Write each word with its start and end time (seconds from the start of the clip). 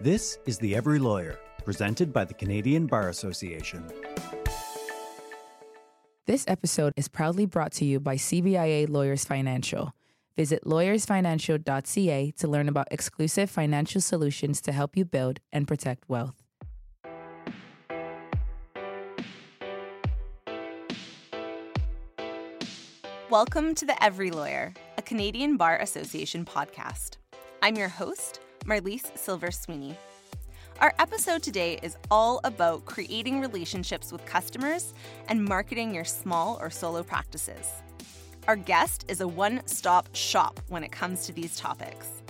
This 0.00 0.38
is 0.46 0.58
The 0.58 0.76
Every 0.76 1.00
Lawyer, 1.00 1.40
presented 1.64 2.12
by 2.12 2.24
the 2.24 2.32
Canadian 2.32 2.86
Bar 2.86 3.08
Association. 3.08 3.84
This 6.24 6.44
episode 6.46 6.92
is 6.96 7.08
proudly 7.08 7.46
brought 7.46 7.72
to 7.72 7.84
you 7.84 7.98
by 7.98 8.14
CBIA 8.14 8.88
Lawyers 8.88 9.24
Financial. 9.24 9.92
Visit 10.36 10.62
lawyersfinancial.ca 10.64 12.30
to 12.30 12.46
learn 12.46 12.68
about 12.68 12.86
exclusive 12.92 13.50
financial 13.50 14.00
solutions 14.00 14.60
to 14.60 14.70
help 14.70 14.96
you 14.96 15.04
build 15.04 15.40
and 15.52 15.66
protect 15.66 16.08
wealth. 16.08 16.44
Welcome 23.28 23.74
to 23.74 23.84
The 23.84 24.00
Every 24.00 24.30
Lawyer, 24.30 24.74
a 24.96 25.02
Canadian 25.02 25.56
Bar 25.56 25.80
Association 25.80 26.44
podcast. 26.44 27.16
I'm 27.60 27.74
your 27.74 27.88
host, 27.88 28.38
Marlise 28.68 29.16
Silver 29.16 29.50
Sweeney. 29.50 29.96
Our 30.78 30.92
episode 30.98 31.42
today 31.42 31.80
is 31.82 31.96
all 32.10 32.38
about 32.44 32.84
creating 32.84 33.40
relationships 33.40 34.12
with 34.12 34.26
customers 34.26 34.92
and 35.28 35.42
marketing 35.42 35.94
your 35.94 36.04
small 36.04 36.58
or 36.60 36.68
solo 36.68 37.02
practices. 37.02 37.72
Our 38.46 38.56
guest 38.56 39.06
is 39.08 39.22
a 39.22 39.26
one 39.26 39.62
stop 39.64 40.14
shop 40.14 40.60
when 40.68 40.84
it 40.84 40.92
comes 40.92 41.24
to 41.24 41.32
these 41.32 41.56
topics. 41.56 42.20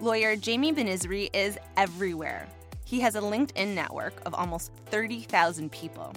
Lawyer 0.00 0.34
Jamie 0.34 0.72
Benizri 0.72 1.28
is 1.34 1.58
everywhere. 1.76 2.48
He 2.86 3.00
has 3.00 3.14
a 3.14 3.20
LinkedIn 3.20 3.74
network 3.74 4.14
of 4.24 4.32
almost 4.32 4.72
30,000 4.86 5.70
people. 5.70 6.14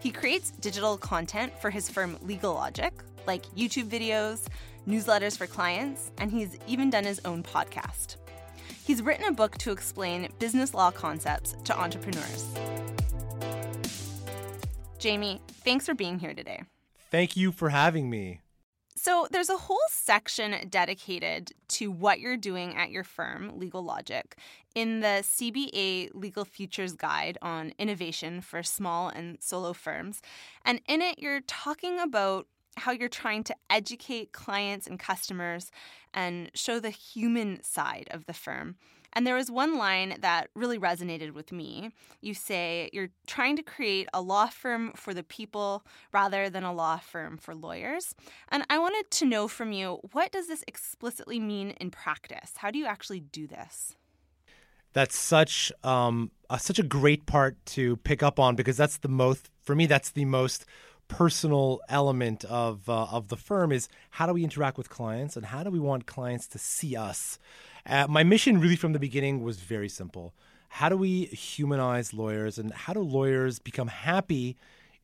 He 0.00 0.10
creates 0.10 0.50
digital 0.50 0.98
content 0.98 1.52
for 1.60 1.70
his 1.70 1.88
firm 1.88 2.18
Legal 2.22 2.56
Logik, 2.56 2.94
like 3.28 3.46
YouTube 3.54 3.88
videos, 3.88 4.48
newsletters 4.88 5.38
for 5.38 5.46
clients, 5.46 6.10
and 6.18 6.32
he's 6.32 6.58
even 6.66 6.90
done 6.90 7.04
his 7.04 7.20
own 7.24 7.44
podcast. 7.44 8.16
He's 8.88 9.02
written 9.02 9.26
a 9.26 9.32
book 9.32 9.58
to 9.58 9.70
explain 9.70 10.30
business 10.38 10.72
law 10.72 10.90
concepts 10.90 11.54
to 11.64 11.78
entrepreneurs. 11.78 12.46
Jamie, 14.98 15.42
thanks 15.62 15.84
for 15.84 15.94
being 15.94 16.18
here 16.18 16.32
today. 16.32 16.62
Thank 17.10 17.36
you 17.36 17.52
for 17.52 17.68
having 17.68 18.08
me. 18.08 18.40
So, 18.96 19.28
there's 19.30 19.50
a 19.50 19.58
whole 19.58 19.76
section 19.90 20.70
dedicated 20.70 21.52
to 21.68 21.90
what 21.90 22.18
you're 22.18 22.38
doing 22.38 22.76
at 22.76 22.90
your 22.90 23.04
firm, 23.04 23.58
Legal 23.58 23.84
Logik, 23.84 24.32
in 24.74 25.00
the 25.00 25.22
CBA 25.22 26.08
Legal 26.14 26.46
Futures 26.46 26.94
Guide 26.94 27.36
on 27.42 27.74
innovation 27.78 28.40
for 28.40 28.62
small 28.62 29.10
and 29.10 29.36
solo 29.38 29.74
firms. 29.74 30.22
And 30.64 30.80
in 30.88 31.02
it, 31.02 31.18
you're 31.18 31.42
talking 31.42 32.00
about 32.00 32.46
how 32.78 32.92
you're 32.92 33.08
trying 33.10 33.44
to 33.44 33.54
educate 33.68 34.32
clients 34.32 34.86
and 34.86 34.98
customers 34.98 35.70
and 36.14 36.50
show 36.54 36.80
the 36.80 36.90
human 36.90 37.62
side 37.62 38.08
of 38.10 38.26
the 38.26 38.32
firm. 38.32 38.76
And 39.12 39.26
there 39.26 39.34
was 39.34 39.50
one 39.50 39.78
line 39.78 40.16
that 40.20 40.48
really 40.54 40.78
resonated 40.78 41.32
with 41.32 41.50
me. 41.50 41.90
You 42.20 42.34
say 42.34 42.90
you're 42.92 43.08
trying 43.26 43.56
to 43.56 43.62
create 43.62 44.08
a 44.12 44.20
law 44.20 44.46
firm 44.46 44.92
for 44.94 45.14
the 45.14 45.22
people 45.22 45.84
rather 46.12 46.50
than 46.50 46.62
a 46.62 46.72
law 46.72 46.98
firm 46.98 47.38
for 47.38 47.54
lawyers. 47.54 48.14
And 48.50 48.64
I 48.68 48.78
wanted 48.78 49.10
to 49.12 49.24
know 49.24 49.48
from 49.48 49.72
you 49.72 50.00
what 50.12 50.30
does 50.32 50.46
this 50.48 50.62
explicitly 50.66 51.40
mean 51.40 51.70
in 51.80 51.90
practice? 51.90 52.52
How 52.56 52.70
do 52.70 52.78
you 52.78 52.86
actually 52.86 53.20
do 53.20 53.46
this? 53.46 53.96
That's 54.92 55.16
such 55.16 55.70
um, 55.84 56.30
such 56.58 56.78
a 56.78 56.82
great 56.82 57.26
part 57.26 57.56
to 57.66 57.96
pick 57.98 58.22
up 58.22 58.38
on 58.38 58.56
because 58.56 58.76
that's 58.76 58.98
the 58.98 59.08
most 59.08 59.50
for 59.62 59.74
me. 59.74 59.86
That's 59.86 60.10
the 60.10 60.24
most 60.24 60.64
personal 61.08 61.80
element 61.88 62.44
of 62.44 62.88
uh, 62.88 63.04
of 63.04 63.28
the 63.28 63.36
firm 63.36 63.72
is 63.72 63.88
how 64.10 64.26
do 64.26 64.32
we 64.32 64.44
interact 64.44 64.78
with 64.78 64.88
clients 64.88 65.36
and 65.36 65.46
how 65.46 65.62
do 65.62 65.70
we 65.70 65.80
want 65.80 66.06
clients 66.06 66.46
to 66.48 66.58
see 66.58 66.96
us. 66.96 67.38
Uh, 67.86 68.06
my 68.08 68.22
mission, 68.22 68.60
really, 68.60 68.76
from 68.76 68.92
the 68.92 68.98
beginning, 68.98 69.42
was 69.42 69.60
very 69.60 69.88
simple: 69.88 70.34
how 70.68 70.88
do 70.88 70.96
we 70.96 71.24
humanize 71.26 72.12
lawyers, 72.12 72.58
and 72.58 72.72
how 72.72 72.92
do 72.92 73.00
lawyers 73.00 73.58
become 73.58 73.88
happy 73.88 74.56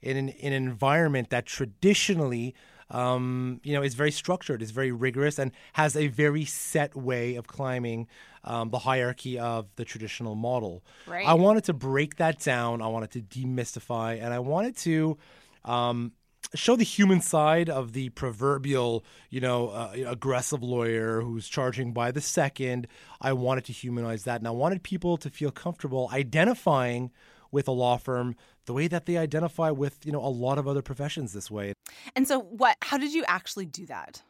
in 0.03 0.17
an, 0.17 0.29
in 0.29 0.53
an 0.53 0.65
environment 0.65 1.31
that 1.31 1.47
traditionally 1.47 2.55
um, 2.91 3.61
you 3.65 3.73
know, 3.73 3.83
is 3.83 3.95
very 3.95 4.11
structured, 4.11 4.63
is 4.63 4.71
very 4.71 4.93
rigorous, 4.93 5.39
and 5.39 5.53
has 5.73 5.97
a 5.97 6.09
very 6.09 6.45
set 6.45 6.95
way 6.95 7.35
of 7.35 7.47
climbing 7.47 8.07
um, 8.45 8.71
the 8.71 8.79
hierarchy 8.79 9.39
of 9.39 9.67
the 9.77 9.85
traditional 9.85 10.35
model. 10.35 10.83
Right. 11.07 11.27
I 11.27 11.35
wanted 11.35 11.65
to 11.65 11.73
break 11.73 12.17
that 12.17 12.41
down. 12.41 12.83
I 12.83 12.89
wanted 12.89 13.11
to 13.13 13.23
demystify, 13.23 14.23
and 14.23 14.35
I 14.35 14.39
wanted 14.39 14.77
to 14.79 15.19
um, 15.65 16.13
show 16.55 16.77
the 16.77 16.85
human 16.85 17.21
side 17.21 17.69
of 17.69 17.93
the 17.93 18.11
proverbial, 18.11 19.05
you 19.31 19.41
know, 19.41 19.69
uh, 19.69 19.93
aggressive 20.07 20.63
lawyer 20.63 21.21
who's 21.21 21.49
charging 21.49 21.93
by 21.93 22.11
the 22.11 22.21
second. 22.21 22.87
I 23.21 23.33
wanted 23.33 23.65
to 23.67 23.73
humanize 23.73 24.25
that, 24.25 24.41
and 24.41 24.49
I 24.49 24.53
wanted 24.53 24.83
people 24.83 25.17
to 25.19 25.31
feel 25.31 25.51
comfortable 25.51 26.11
identifying 26.13 27.11
with 27.51 27.69
a 27.69 27.73
law 27.73 27.97
firm 27.97 28.35
the 28.67 28.73
way 28.73 28.89
that 28.89 29.07
they 29.07 29.17
identify 29.17 29.71
with, 29.71 30.05
you 30.05 30.13
know, 30.13 30.25
a 30.25 30.29
lot 30.29 30.59
of 30.59 30.67
other 30.67 30.83
professions 30.83 31.33
this 31.33 31.51
way. 31.51 31.75
And 32.17 32.27
so, 32.27 32.41
what? 32.41 32.77
How 32.83 32.99
did 32.99 33.13
you 33.13 33.25
actually 33.27 33.67
do 33.67 33.87
that? 33.87 34.23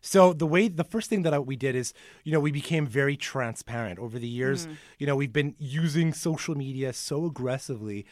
So 0.00 0.32
the 0.32 0.46
way 0.46 0.68
the 0.68 0.84
first 0.84 1.10
thing 1.10 1.22
that 1.22 1.46
we 1.46 1.56
did 1.56 1.74
is, 1.74 1.92
you 2.24 2.32
know, 2.32 2.40
we 2.40 2.50
became 2.50 2.86
very 2.86 3.16
transparent 3.16 3.98
over 3.98 4.18
the 4.18 4.28
years. 4.28 4.64
Mm-hmm. 4.64 4.74
You 4.98 5.06
know, 5.06 5.16
we've 5.16 5.32
been 5.32 5.54
using 5.58 6.12
social 6.12 6.54
media 6.54 6.92
so 6.92 7.26
aggressively. 7.26 8.06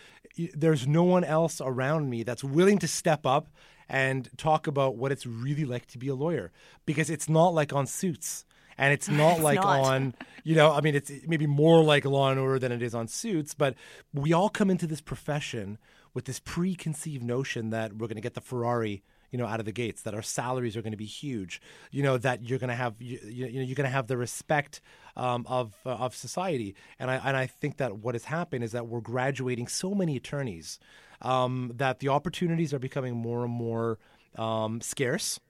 There's 0.55 0.87
no 0.87 1.05
one 1.05 1.25
else 1.25 1.61
around 1.61 2.11
me 2.11 2.23
that's 2.23 2.45
willing 2.45 2.79
to 2.81 2.89
step 2.89 3.25
up 3.25 3.49
and 3.89 4.29
talk 4.37 4.67
about 4.67 4.97
what 4.97 5.13
it's 5.13 5.27
really 5.27 5.65
like 5.65 5.87
to 5.87 5.99
be 5.99 6.09
a 6.09 6.15
lawyer 6.15 6.53
because 6.85 7.09
it's 7.09 7.29
not 7.29 7.55
like 7.55 7.73
on 7.73 7.87
Suits. 7.87 8.45
And 8.77 8.93
it's 8.93 9.09
not 9.09 9.37
it's 9.37 9.43
like 9.43 9.63
not. 9.63 9.81
on, 9.81 10.15
you 10.45 10.55
know, 10.55 10.73
I 10.73 10.83
mean, 10.83 10.95
it's 10.95 11.11
maybe 11.27 11.47
more 11.47 11.83
like 11.83 12.05
Law 12.05 12.31
and 12.31 12.39
Order 12.39 12.59
than 12.59 12.73
it 12.73 12.83
is 12.83 12.95
on 12.95 13.09
Suits, 13.09 13.55
but 13.55 13.75
we 14.13 14.33
all 14.35 14.51
come 14.51 14.71
into 14.71 14.87
this 14.87 15.01
profession 15.01 15.79
with 16.13 16.27
this 16.27 16.41
preconceived 16.41 17.25
notion 17.25 17.71
that 17.71 17.95
we're 17.95 18.09
going 18.09 18.17
to 18.17 18.23
get 18.23 18.35
the 18.35 18.41
Ferrari 18.41 19.03
you 19.31 19.39
know, 19.39 19.47
out 19.47 19.61
of 19.61 19.67
the 19.67 19.73
gates, 19.73 20.03
that 20.03 20.15
our 20.15 20.23
salaries 20.23 20.77
are 20.77 20.83
going 20.83 20.93
to 20.93 20.97
be 20.99 21.05
huge, 21.05 21.61
you 21.91 22.03
know, 22.03 22.19
that 22.19 22.43
you're 22.43 22.59
going 22.59 22.69
to 22.69 22.75
have, 22.75 22.95
you, 22.99 23.19
you 23.25 23.61
know, 23.61 23.65
you're 23.65 23.75
going 23.75 23.89
to 23.89 23.91
have 23.91 24.07
the 24.07 24.17
respect 24.17 24.81
um, 25.17 25.45
of 25.49 25.75
uh, 25.85 25.91
of 25.91 26.15
society, 26.15 26.75
and 26.99 27.11
I 27.11 27.17
and 27.17 27.37
I 27.37 27.47
think 27.47 27.77
that 27.79 27.99
what 27.99 28.15
has 28.15 28.25
happened 28.25 28.65
is 28.65 28.73
that 28.73 28.87
we're 28.87 29.01
graduating 29.01 29.69
so 29.69 29.95
many 29.95 30.17
attorneys 30.17 30.79
um, 31.23 31.73
that 31.75 31.99
the 31.99 32.09
opportunities 32.09 32.73
are 32.73 32.79
becoming 32.79 33.17
more 33.17 33.45
and 33.45 33.53
more 33.53 33.99
um, 34.37 34.81
scarce. 34.81 35.41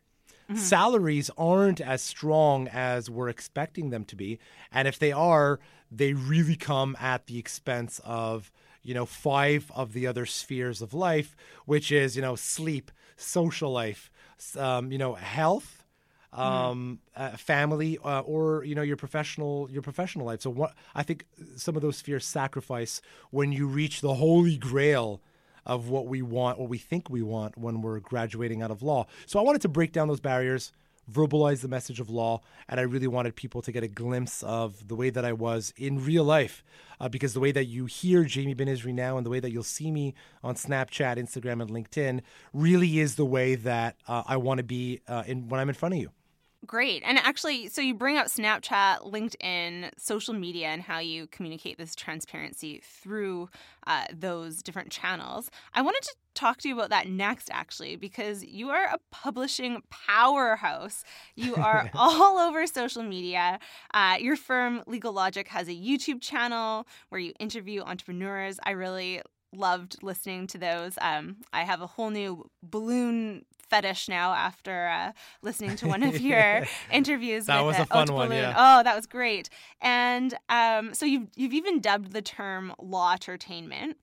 Mm-hmm. 0.50 0.56
Salaries 0.56 1.30
aren't 1.36 1.80
as 1.80 2.00
strong 2.00 2.68
as 2.68 3.10
we're 3.10 3.28
expecting 3.28 3.90
them 3.90 4.04
to 4.06 4.16
be, 4.16 4.38
and 4.72 4.88
if 4.88 4.98
they 4.98 5.12
are, 5.12 5.60
they 5.90 6.14
really 6.14 6.56
come 6.56 6.96
at 6.98 7.26
the 7.26 7.38
expense 7.38 8.00
of 8.04 8.50
you 8.82 8.94
know 8.94 9.06
five 9.06 9.70
of 9.74 9.92
the 9.92 10.06
other 10.06 10.26
spheres 10.26 10.82
of 10.82 10.94
life, 10.94 11.36
which 11.64 11.92
is 11.92 12.16
you 12.16 12.22
know 12.22 12.36
sleep, 12.36 12.90
social 13.16 13.70
life, 13.70 14.10
um, 14.56 14.92
you 14.92 14.98
know, 14.98 15.14
health, 15.14 15.84
um, 16.32 17.00
mm. 17.16 17.22
uh, 17.22 17.36
family, 17.36 17.98
uh, 18.04 18.20
or 18.20 18.64
you 18.64 18.74
know 18.74 18.82
your 18.82 18.96
professional 18.96 19.68
your 19.70 19.82
professional 19.82 20.26
life. 20.26 20.42
So 20.42 20.50
what 20.50 20.74
I 20.94 21.02
think 21.02 21.26
some 21.56 21.76
of 21.76 21.82
those 21.82 21.96
spheres 21.96 22.24
sacrifice 22.24 23.00
when 23.30 23.52
you 23.52 23.66
reach 23.66 24.00
the 24.00 24.14
holy 24.14 24.56
grail 24.56 25.20
of 25.66 25.88
what 25.88 26.06
we 26.06 26.22
want, 26.22 26.58
what 26.58 26.68
we 26.68 26.78
think 26.78 27.10
we 27.10 27.22
want 27.22 27.58
when 27.58 27.82
we're 27.82 28.00
graduating 28.00 28.62
out 28.62 28.70
of 28.70 28.82
law. 28.82 29.06
So 29.26 29.38
I 29.38 29.42
wanted 29.42 29.60
to 29.62 29.68
break 29.68 29.92
down 29.92 30.08
those 30.08 30.20
barriers 30.20 30.72
verbalize 31.10 31.60
the 31.60 31.69
message 31.69 32.00
of 32.00 32.10
law, 32.10 32.41
and 32.69 32.78
I 32.78 32.82
really 32.82 33.06
wanted 33.06 33.36
people 33.36 33.62
to 33.62 33.72
get 33.72 33.82
a 33.82 33.88
glimpse 33.88 34.42
of 34.42 34.88
the 34.88 34.94
way 34.94 35.10
that 35.10 35.24
I 35.24 35.32
was 35.32 35.72
in 35.76 36.04
real 36.04 36.24
life. 36.24 36.64
Uh, 37.00 37.08
because 37.08 37.32
the 37.32 37.38
way 37.38 37.52
that 37.52 37.66
you 37.66 37.86
hear 37.86 38.24
Jamie 38.24 38.56
Benizri 38.56 38.92
now 38.92 39.16
and 39.16 39.24
the 39.24 39.30
way 39.30 39.38
that 39.38 39.52
you'll 39.52 39.62
see 39.62 39.92
me 39.92 40.14
on 40.42 40.56
Snapchat, 40.56 41.16
Instagram, 41.16 41.62
and 41.62 41.70
LinkedIn 41.70 42.22
really 42.52 42.98
is 42.98 43.14
the 43.14 43.24
way 43.24 43.54
that 43.54 43.94
uh, 44.08 44.24
I 44.26 44.36
want 44.36 44.58
to 44.58 44.64
be 44.64 45.00
uh, 45.06 45.22
in 45.24 45.48
when 45.48 45.60
I'm 45.60 45.69
in 45.69 45.76
front 45.76 45.94
of 45.94 46.00
you. 46.00 46.10
Great. 46.66 47.02
And 47.04 47.19
actually, 47.19 47.69
so 47.69 47.80
you 47.80 47.94
bring 47.94 48.19
up 48.19 48.26
Snapchat, 48.26 49.10
LinkedIn, 49.10 49.91
social 49.96 50.34
media, 50.34 50.69
and 50.69 50.82
how 50.82 50.99
you 50.99 51.28
communicate 51.28 51.78
this 51.78 51.94
transparency 51.94 52.82
through 52.84 53.49
uh, 53.87 54.06
those 54.12 54.62
different 54.62 54.90
channels. 54.90 55.50
I 55.72 55.82
wanted 55.82 56.02
to 56.02 56.14
talk 56.34 56.58
to 56.58 56.69
you 56.69 56.75
about 56.75 56.90
that 56.90 57.08
next, 57.08 57.49
actually, 57.52 57.94
because 57.94 58.44
you 58.44 58.70
are 58.70 58.84
a 58.84 58.99
publishing 59.12 59.82
powerhouse. 59.90 61.05
You 61.37 61.55
are 61.56 61.90
all 61.94 62.38
over 62.38 62.66
social 62.66 63.05
media. 63.05 63.60
Uh, 63.94 64.16
your 64.19 64.37
firm, 64.37 64.82
Legal 64.87 65.14
Logik, 65.14 65.46
has 65.49 65.69
a 65.69 65.75
YouTube 65.75 66.20
channel 66.20 66.88
where 67.08 67.20
you 67.20 67.32
interview 67.38 67.82
entrepreneurs. 67.82 68.58
I 68.64 68.72
really 68.72 69.22
loved 69.52 70.02
listening 70.02 70.46
to 70.49 70.58
those. 70.58 70.94
Um, 71.00 71.37
I 71.52 71.62
have 71.62 71.81
a 71.81 71.87
whole 71.87 72.10
new 72.10 72.50
balloon 72.62 73.44
fetish 73.69 74.09
now 74.09 74.32
after 74.32 74.88
uh, 74.88 75.12
listening 75.43 75.76
to 75.76 75.88
one 75.88 76.03
of 76.03 76.20
your 76.20 76.67
interviews. 76.93 77.47
that 77.47 77.65
with, 77.65 77.79
was 77.79 77.79
a 77.79 77.87
fun 77.87 78.12
one, 78.12 78.31
yeah. 78.31 78.55
Oh, 78.56 78.82
that 78.82 78.94
was 78.97 79.06
great. 79.06 79.49
And 79.81 80.35
um, 80.49 80.94
so 80.94 81.06
you've 81.06 81.29
you've 81.37 81.55
even 81.55 81.81
dubbed 81.81 82.12
the 82.12 82.23
term 82.23 82.75
law 82.79 83.12
entertainment. 83.12 83.97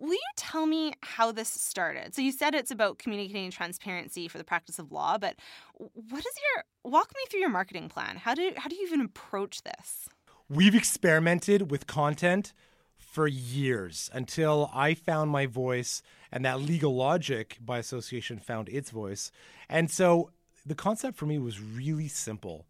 Will 0.00 0.12
you 0.12 0.20
tell 0.36 0.66
me 0.66 0.92
how 1.02 1.32
this 1.32 1.48
started? 1.48 2.14
So 2.14 2.22
you 2.22 2.30
said 2.30 2.54
it's 2.54 2.70
about 2.70 2.98
communicating 2.98 3.50
transparency 3.50 4.28
for 4.28 4.38
the 4.38 4.44
practice 4.44 4.78
of 4.78 4.92
law, 4.92 5.18
but 5.18 5.34
what 5.74 6.20
is 6.20 6.34
your 6.54 6.64
walk 6.84 7.12
me 7.16 7.22
through 7.28 7.40
your 7.40 7.48
marketing 7.48 7.88
plan? 7.88 8.16
How 8.16 8.34
do 8.34 8.52
how 8.56 8.68
do 8.68 8.76
you 8.76 8.86
even 8.86 9.00
approach 9.00 9.62
this? 9.62 10.08
we've 10.48 10.74
experimented 10.74 11.70
with 11.70 11.86
content 11.86 12.52
for 12.96 13.26
years 13.26 14.10
until 14.12 14.70
I 14.72 14.94
found 14.94 15.30
my 15.30 15.46
voice 15.46 16.02
and 16.30 16.44
that 16.44 16.60
legal 16.60 16.94
logik 16.94 17.64
by 17.64 17.78
association 17.78 18.38
found 18.38 18.68
its 18.68 18.90
voice. 18.90 19.30
And 19.68 19.90
so 19.90 20.30
the 20.64 20.74
concept 20.74 21.16
for 21.16 21.26
me 21.26 21.38
was 21.38 21.60
really 21.60 22.08
simple. 22.08 22.66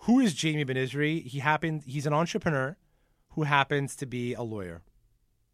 Who 0.00 0.20
is 0.20 0.34
Jamie 0.34 0.64
Benizri? 0.64 1.24
He 1.24 1.38
happened 1.38 1.84
he's 1.86 2.06
an 2.06 2.12
entrepreneur 2.12 2.76
who 3.30 3.42
happens 3.44 3.96
to 3.96 4.06
be 4.06 4.34
a 4.34 4.42
lawyer 4.42 4.82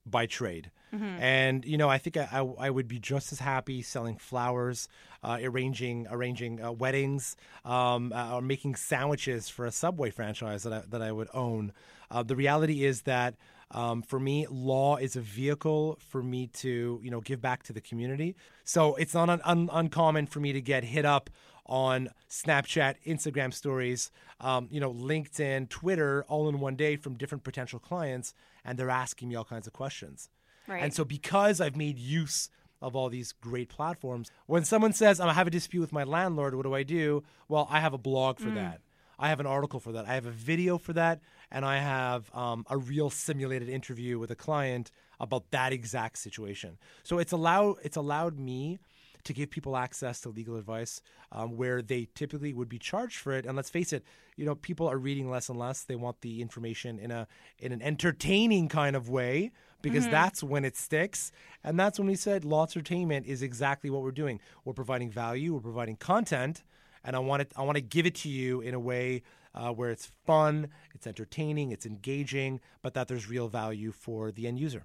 by 0.06 0.26
trade. 0.26 0.70
Mm-hmm. 0.92 1.22
And 1.22 1.64
you 1.64 1.78
know, 1.78 1.88
I 1.88 1.98
think 1.98 2.16
I, 2.16 2.28
I, 2.32 2.66
I, 2.66 2.70
would 2.70 2.88
be 2.88 2.98
just 2.98 3.32
as 3.32 3.38
happy 3.38 3.80
selling 3.80 4.16
flowers, 4.16 4.88
uh, 5.22 5.38
arranging 5.40 6.08
arranging 6.10 6.62
uh, 6.62 6.72
weddings, 6.72 7.36
um, 7.64 8.12
uh, 8.12 8.34
or 8.34 8.42
making 8.42 8.74
sandwiches 8.74 9.48
for 9.48 9.66
a 9.66 9.70
Subway 9.70 10.10
franchise 10.10 10.64
that 10.64 10.72
I, 10.72 10.82
that 10.88 11.00
I 11.00 11.12
would 11.12 11.28
own. 11.32 11.72
Uh, 12.10 12.24
the 12.24 12.34
reality 12.34 12.84
is 12.84 13.02
that 13.02 13.36
um, 13.72 14.02
for 14.02 14.18
me, 14.18 14.46
law 14.50 14.96
is 14.96 15.16
a 15.16 15.20
vehicle 15.20 15.98
for 16.08 16.22
me 16.22 16.48
to 16.48 17.00
you 17.02 17.10
know 17.10 17.20
give 17.20 17.40
back 17.40 17.62
to 17.64 17.72
the 17.72 17.80
community. 17.80 18.36
So 18.64 18.94
it's 18.96 19.14
not 19.14 19.28
un- 19.28 19.40
un- 19.44 19.70
uncommon 19.72 20.26
for 20.26 20.40
me 20.40 20.52
to 20.52 20.60
get 20.60 20.84
hit 20.84 21.04
up 21.04 21.30
on 21.70 22.08
Snapchat, 22.28 22.96
Instagram 23.06 23.54
stories, 23.54 24.10
um, 24.40 24.68
you 24.70 24.80
know, 24.80 24.92
LinkedIn, 24.92 25.68
Twitter, 25.68 26.24
all 26.28 26.48
in 26.48 26.58
one 26.58 26.74
day 26.74 26.96
from 26.96 27.14
different 27.14 27.44
potential 27.44 27.78
clients, 27.78 28.34
and 28.64 28.76
they're 28.76 28.90
asking 28.90 29.28
me 29.28 29.36
all 29.36 29.44
kinds 29.44 29.68
of 29.68 29.72
questions. 29.72 30.28
Right. 30.66 30.82
And 30.82 30.92
so, 30.92 31.04
because 31.04 31.60
I've 31.60 31.76
made 31.76 31.98
use 31.98 32.50
of 32.82 32.96
all 32.96 33.08
these 33.08 33.32
great 33.32 33.68
platforms, 33.68 34.30
when 34.46 34.64
someone 34.64 34.92
says, 34.92 35.20
I 35.20 35.32
have 35.32 35.46
a 35.46 35.50
dispute 35.50 35.80
with 35.80 35.92
my 35.92 36.04
landlord, 36.04 36.54
what 36.54 36.64
do 36.64 36.74
I 36.74 36.82
do? 36.82 37.22
Well, 37.48 37.68
I 37.70 37.80
have 37.80 37.94
a 37.94 37.98
blog 37.98 38.38
for 38.38 38.48
mm. 38.48 38.56
that. 38.56 38.80
I 39.20 39.28
have 39.28 39.38
an 39.38 39.46
article 39.46 39.78
for 39.78 39.92
that. 39.92 40.08
I 40.08 40.14
have 40.14 40.26
a 40.26 40.30
video 40.30 40.78
for 40.78 40.94
that, 40.94 41.20
and 41.52 41.64
I 41.64 41.76
have 41.78 42.34
um, 42.34 42.64
a 42.70 42.78
real 42.78 43.10
simulated 43.10 43.68
interview 43.68 44.18
with 44.18 44.30
a 44.30 44.34
client 44.34 44.90
about 45.20 45.50
that 45.50 45.72
exact 45.72 46.18
situation. 46.18 46.78
So 47.02 47.18
it's 47.18 47.32
allowed 47.32 47.76
it's 47.84 47.96
allowed 47.96 48.38
me 48.38 48.80
to 49.24 49.32
give 49.34 49.50
people 49.50 49.76
access 49.76 50.20
to 50.22 50.30
legal 50.30 50.56
advice 50.56 51.02
um, 51.32 51.56
where 51.58 51.82
they 51.82 52.08
typically 52.14 52.54
would 52.54 52.70
be 52.70 52.78
charged 52.78 53.18
for 53.18 53.32
it. 53.32 53.44
And 53.44 53.54
let's 53.54 53.68
face 53.68 53.92
it, 53.92 54.02
you 54.36 54.46
know, 54.46 54.54
people 54.54 54.88
are 54.88 54.96
reading 54.96 55.30
less 55.30 55.50
and 55.50 55.58
less. 55.58 55.82
They 55.82 55.96
want 55.96 56.22
the 56.22 56.40
information 56.40 56.98
in 56.98 57.10
a 57.10 57.26
in 57.58 57.72
an 57.72 57.82
entertaining 57.82 58.68
kind 58.68 58.96
of 58.96 59.10
way 59.10 59.52
because 59.82 60.04
mm-hmm. 60.04 60.12
that's 60.12 60.42
when 60.42 60.64
it 60.64 60.76
sticks. 60.76 61.32
And 61.62 61.78
that's 61.78 61.98
when 61.98 62.08
we 62.08 62.14
said 62.14 62.44
law 62.44 62.62
entertainment 62.62 63.26
is 63.26 63.42
exactly 63.42 63.90
what 63.90 64.02
we're 64.02 64.10
doing. 64.12 64.40
We're 64.64 64.72
providing 64.72 65.10
value. 65.10 65.54
We're 65.54 65.60
providing 65.60 65.96
content, 65.96 66.62
and 67.04 67.16
I 67.16 67.18
want 67.18 67.42
it. 67.42 67.52
I 67.56 67.62
want 67.62 67.76
to 67.76 67.82
give 67.82 68.06
it 68.06 68.14
to 68.16 68.28
you 68.28 68.60
in 68.60 68.74
a 68.74 68.80
way 68.80 69.22
uh, 69.54 69.70
where 69.72 69.90
it's 69.90 70.10
fun, 70.26 70.68
it's 70.94 71.06
entertaining, 71.06 71.72
it's 71.72 71.86
engaging, 71.86 72.60
but 72.82 72.94
that 72.94 73.08
there's 73.08 73.28
real 73.28 73.48
value 73.48 73.92
for 73.92 74.30
the 74.30 74.46
end 74.46 74.58
user. 74.58 74.84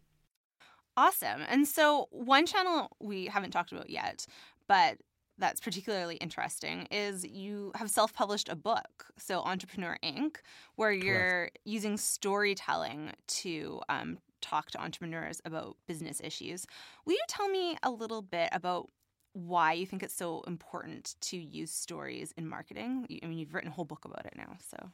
Awesome. 0.97 1.41
And 1.49 1.67
so, 1.67 2.07
one 2.11 2.45
channel 2.45 2.89
we 3.01 3.25
haven't 3.25 3.51
talked 3.51 3.71
about 3.71 3.89
yet, 3.89 4.25
but 4.67 4.97
that's 5.37 5.59
particularly 5.59 6.15
interesting 6.15 6.87
is 6.91 7.25
you 7.25 7.71
have 7.75 7.89
self 7.89 8.13
published 8.13 8.47
a 8.47 8.55
book, 8.55 9.07
so 9.17 9.41
Entrepreneur 9.41 9.97
Inc., 10.03 10.37
where 10.75 10.93
you're 10.93 11.17
Correct. 11.17 11.59
using 11.65 11.97
storytelling 11.97 13.11
to 13.27 13.81
um, 13.89 14.19
talk 14.41 14.71
to 14.71 14.81
entrepreneurs 14.81 15.41
about 15.43 15.75
business 15.87 16.21
issues. 16.23 16.65
Will 17.05 17.13
you 17.13 17.23
tell 17.27 17.49
me 17.49 17.77
a 17.83 17.91
little 17.91 18.21
bit 18.21 18.49
about 18.53 18.89
why 19.35 19.73
you 19.73 19.85
think 19.85 20.01
it's 20.01 20.15
so 20.15 20.43
important 20.47 21.15
to 21.19 21.37
use 21.37 21.69
stories 21.69 22.33
in 22.37 22.47
marketing? 22.47 23.05
I 23.21 23.27
mean, 23.27 23.37
you've 23.37 23.53
written 23.53 23.69
a 23.69 23.73
whole 23.73 23.85
book 23.85 24.05
about 24.05 24.25
it 24.25 24.33
now, 24.35 24.55
so 24.69 24.91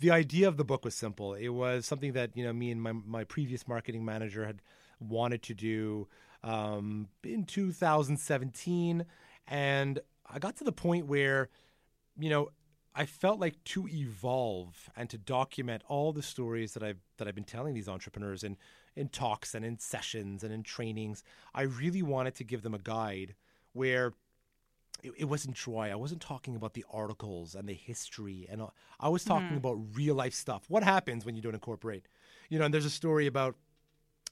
the 0.00 0.10
idea 0.10 0.48
of 0.48 0.56
the 0.56 0.64
book 0.64 0.84
was 0.84 0.94
simple. 0.94 1.34
It 1.34 1.50
was 1.50 1.86
something 1.86 2.12
that 2.14 2.36
you 2.36 2.44
know 2.44 2.52
me 2.52 2.70
and 2.70 2.82
my 2.82 2.92
my 2.92 3.24
previous 3.24 3.68
marketing 3.68 4.04
manager 4.04 4.46
had 4.46 4.62
wanted 4.98 5.42
to 5.42 5.54
do 5.54 6.08
um, 6.42 7.08
in 7.22 7.44
2017. 7.44 9.04
And 9.46 10.00
I 10.26 10.38
got 10.38 10.56
to 10.56 10.64
the 10.64 10.72
point 10.72 11.06
where, 11.06 11.48
you 12.18 12.30
know, 12.30 12.50
I 12.94 13.06
felt 13.06 13.40
like 13.40 13.62
to 13.64 13.88
evolve 13.88 14.90
and 14.96 15.08
to 15.10 15.18
document 15.18 15.82
all 15.88 16.12
the 16.12 16.22
stories 16.22 16.74
that 16.74 16.82
I've 16.82 17.00
that 17.18 17.28
I've 17.28 17.34
been 17.34 17.44
telling 17.44 17.74
these 17.74 17.88
entrepreneurs 17.88 18.44
in 18.44 18.56
in 18.94 19.08
talks 19.08 19.54
and 19.54 19.64
in 19.64 19.78
sessions 19.78 20.42
and 20.42 20.52
in 20.52 20.62
trainings. 20.62 21.22
I 21.54 21.62
really 21.62 22.02
wanted 22.02 22.34
to 22.36 22.44
give 22.44 22.62
them 22.62 22.74
a 22.74 22.78
guide 22.78 23.34
where 23.72 24.12
it, 25.02 25.12
it 25.18 25.24
wasn't 25.24 25.56
dry. 25.56 25.90
I 25.90 25.94
wasn't 25.94 26.20
talking 26.20 26.56
about 26.56 26.74
the 26.74 26.84
articles 26.92 27.54
and 27.54 27.68
the 27.68 27.74
history, 27.74 28.46
and 28.50 28.62
I 29.00 29.08
was 29.08 29.24
talking 29.24 29.48
mm-hmm. 29.48 29.56
about 29.56 29.78
real 29.94 30.14
life 30.14 30.34
stuff. 30.34 30.64
What 30.68 30.82
happens 30.82 31.24
when 31.24 31.36
you 31.36 31.42
don't 31.42 31.54
incorporate? 31.54 32.06
You 32.48 32.58
know, 32.58 32.64
and 32.64 32.74
there's 32.74 32.84
a 32.84 32.90
story 32.90 33.26
about 33.26 33.56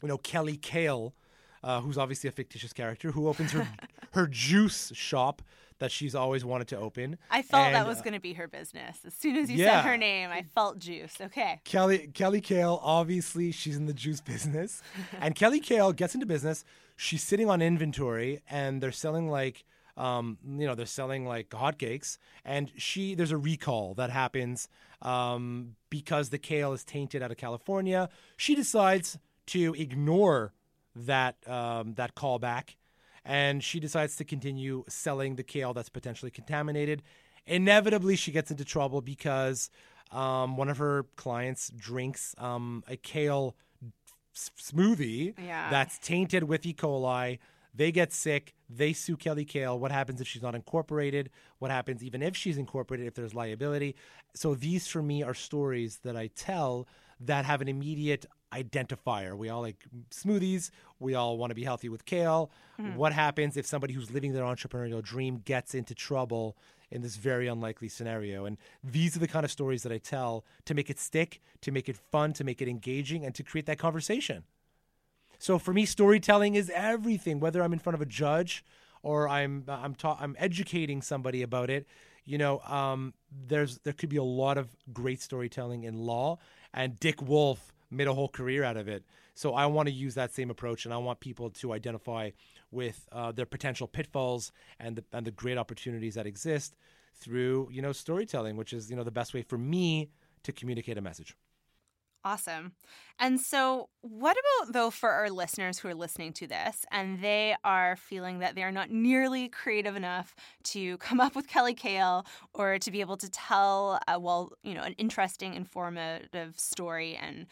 you 0.02 0.08
know, 0.08 0.18
Kelly 0.18 0.56
Kale, 0.56 1.14
uh, 1.62 1.80
who's 1.80 1.98
obviously 1.98 2.28
a 2.28 2.32
fictitious 2.32 2.72
character, 2.72 3.10
who 3.10 3.28
opens 3.28 3.52
her 3.52 3.68
her 4.12 4.26
juice 4.26 4.92
shop 4.94 5.42
that 5.80 5.90
she's 5.90 6.14
always 6.14 6.44
wanted 6.44 6.68
to 6.68 6.78
open. 6.78 7.18
I 7.30 7.42
felt 7.42 7.66
and, 7.66 7.74
that 7.74 7.86
was 7.86 7.98
uh, 7.98 8.02
going 8.02 8.14
to 8.14 8.20
be 8.20 8.34
her 8.34 8.46
business. 8.46 8.98
As 9.04 9.12
soon 9.14 9.36
as 9.36 9.50
you 9.50 9.58
yeah. 9.58 9.82
said 9.82 9.88
her 9.88 9.96
name, 9.96 10.30
I 10.30 10.42
felt 10.42 10.78
juice. 10.78 11.16
Okay. 11.20 11.60
Kelly 11.64 12.10
Kelly 12.14 12.40
Kale, 12.40 12.80
obviously 12.82 13.50
she's 13.50 13.76
in 13.76 13.86
the 13.86 13.94
juice 13.94 14.20
business. 14.20 14.82
and 15.20 15.34
Kelly 15.34 15.60
Kale 15.60 15.92
gets 15.92 16.14
into 16.14 16.26
business. 16.26 16.64
She's 16.96 17.22
sitting 17.22 17.50
on 17.50 17.60
inventory 17.60 18.40
and 18.48 18.80
they're 18.80 18.92
selling 18.92 19.28
like 19.28 19.64
um, 19.96 20.38
you 20.46 20.66
know, 20.66 20.74
they're 20.74 20.86
selling 20.86 21.26
like 21.26 21.50
hotcakes, 21.50 22.16
and 22.44 22.72
she 22.76 23.14
there's 23.14 23.32
a 23.32 23.36
recall 23.36 23.92
that 23.94 24.08
happens 24.08 24.68
um, 25.02 25.76
because 25.90 26.30
the 26.30 26.38
kale 26.38 26.72
is 26.72 26.84
tainted 26.84 27.22
out 27.22 27.30
of 27.30 27.36
California. 27.36 28.08
She 28.38 28.54
decides 28.54 29.18
to 29.48 29.74
ignore 29.74 30.54
that 30.96 31.36
um, 31.48 31.94
that 31.94 32.14
callback, 32.14 32.76
and 33.24 33.62
she 33.62 33.80
decides 33.80 34.16
to 34.16 34.24
continue 34.24 34.84
selling 34.88 35.36
the 35.36 35.42
kale 35.42 35.72
that's 35.74 35.88
potentially 35.88 36.30
contaminated. 36.30 37.02
Inevitably, 37.46 38.16
she 38.16 38.32
gets 38.32 38.50
into 38.50 38.64
trouble 38.64 39.00
because 39.00 39.70
um, 40.10 40.56
one 40.56 40.68
of 40.68 40.78
her 40.78 41.04
clients 41.16 41.70
drinks 41.70 42.34
um, 42.38 42.84
a 42.88 42.96
kale 42.96 43.56
smoothie 44.34 45.34
yeah. 45.44 45.70
that's 45.70 45.98
tainted 45.98 46.44
with 46.44 46.64
E. 46.64 46.74
coli. 46.74 47.38
They 47.74 47.92
get 47.92 48.12
sick. 48.12 48.54
They 48.68 48.92
sue 48.92 49.16
Kelly 49.16 49.44
Kale. 49.44 49.78
What 49.78 49.92
happens 49.92 50.20
if 50.20 50.26
she's 50.26 50.42
not 50.42 50.54
incorporated? 50.54 51.30
What 51.58 51.70
happens 51.70 52.02
even 52.02 52.22
if 52.22 52.36
she's 52.36 52.58
incorporated, 52.58 53.06
if 53.06 53.14
there's 53.14 53.34
liability? 53.34 53.94
So 54.34 54.54
these, 54.54 54.88
for 54.88 55.02
me, 55.02 55.22
are 55.22 55.34
stories 55.34 55.98
that 56.02 56.16
I 56.16 56.30
tell 56.34 56.88
that 57.20 57.44
have 57.44 57.60
an 57.60 57.68
immediate 57.68 58.26
identifier. 58.52 59.36
We 59.36 59.48
all 59.48 59.62
like 59.62 59.84
smoothies. 60.10 60.70
We 60.98 61.14
all 61.14 61.38
want 61.38 61.50
to 61.50 61.54
be 61.54 61.64
healthy 61.64 61.88
with 61.88 62.04
kale. 62.04 62.50
Mm-hmm. 62.80 62.96
What 62.96 63.12
happens 63.12 63.56
if 63.56 63.66
somebody 63.66 63.94
who's 63.94 64.10
living 64.10 64.32
their 64.32 64.44
entrepreneurial 64.44 65.02
dream 65.02 65.42
gets 65.44 65.74
into 65.74 65.94
trouble 65.94 66.56
in 66.90 67.02
this 67.02 67.16
very 67.16 67.46
unlikely 67.46 67.88
scenario? 67.88 68.44
And 68.44 68.58
these 68.82 69.16
are 69.16 69.20
the 69.20 69.28
kind 69.28 69.44
of 69.44 69.50
stories 69.50 69.82
that 69.84 69.92
I 69.92 69.98
tell 69.98 70.44
to 70.64 70.74
make 70.74 70.90
it 70.90 70.98
stick, 70.98 71.40
to 71.62 71.70
make 71.70 71.88
it 71.88 71.96
fun, 71.96 72.32
to 72.34 72.44
make 72.44 72.60
it 72.60 72.68
engaging, 72.68 73.24
and 73.24 73.34
to 73.34 73.42
create 73.42 73.66
that 73.66 73.78
conversation. 73.78 74.44
So 75.38 75.58
for 75.58 75.72
me, 75.72 75.86
storytelling 75.86 76.54
is 76.54 76.70
everything. 76.74 77.40
Whether 77.40 77.62
I'm 77.62 77.72
in 77.72 77.78
front 77.78 77.94
of 77.94 78.02
a 78.02 78.06
judge 78.06 78.64
or 79.02 79.28
I'm 79.28 79.64
I'm 79.68 79.94
ta- 79.94 80.18
I'm 80.20 80.36
educating 80.38 81.00
somebody 81.00 81.42
about 81.42 81.70
it, 81.70 81.86
you 82.24 82.36
know, 82.36 82.60
um, 82.60 83.14
there's 83.48 83.78
there 83.78 83.94
could 83.94 84.10
be 84.10 84.18
a 84.18 84.22
lot 84.22 84.58
of 84.58 84.68
great 84.92 85.22
storytelling 85.22 85.84
in 85.84 85.96
law. 85.96 86.38
And 86.74 87.00
Dick 87.00 87.22
Wolf 87.22 87.72
made 87.90 88.08
a 88.08 88.14
whole 88.14 88.28
career 88.28 88.64
out 88.64 88.76
of 88.76 88.88
it. 88.88 89.04
So 89.34 89.54
I 89.54 89.66
want 89.66 89.88
to 89.88 89.94
use 89.94 90.14
that 90.14 90.32
same 90.32 90.50
approach, 90.50 90.84
and 90.84 90.94
I 90.94 90.98
want 90.98 91.20
people 91.20 91.50
to 91.50 91.72
identify 91.72 92.30
with 92.70 93.08
uh, 93.12 93.32
their 93.32 93.46
potential 93.46 93.86
pitfalls 93.86 94.52
and 94.78 94.96
the, 94.96 95.04
and 95.12 95.26
the 95.26 95.30
great 95.30 95.58
opportunities 95.58 96.14
that 96.14 96.26
exist 96.26 96.76
through 97.14 97.68
you 97.72 97.82
know 97.82 97.92
storytelling, 97.92 98.56
which 98.56 98.72
is 98.72 98.90
you 98.90 98.96
know 98.96 99.04
the 99.04 99.10
best 99.10 99.34
way 99.34 99.42
for 99.42 99.58
me 99.58 100.10
to 100.42 100.52
communicate 100.52 100.98
a 100.98 101.00
message. 101.00 101.36
Awesome. 102.22 102.72
And 103.18 103.40
so, 103.40 103.88
what 104.02 104.36
about 104.36 104.74
though 104.74 104.90
for 104.90 105.10
our 105.10 105.30
listeners 105.30 105.78
who 105.78 105.88
are 105.88 105.94
listening 105.94 106.34
to 106.34 106.46
this 106.46 106.84
and 106.90 107.22
they 107.22 107.56
are 107.64 107.96
feeling 107.96 108.40
that 108.40 108.54
they 108.54 108.62
are 108.62 108.72
not 108.72 108.90
nearly 108.90 109.48
creative 109.48 109.96
enough 109.96 110.34
to 110.64 110.98
come 110.98 111.18
up 111.18 111.34
with 111.34 111.48
Kelly 111.48 111.72
Kale 111.72 112.26
or 112.52 112.78
to 112.78 112.90
be 112.90 113.00
able 113.00 113.16
to 113.16 113.30
tell, 113.30 113.98
a, 114.06 114.20
well, 114.20 114.52
you 114.62 114.74
know, 114.74 114.82
an 114.82 114.92
interesting, 114.94 115.54
informative 115.54 116.58
story 116.58 117.16
and 117.16 117.46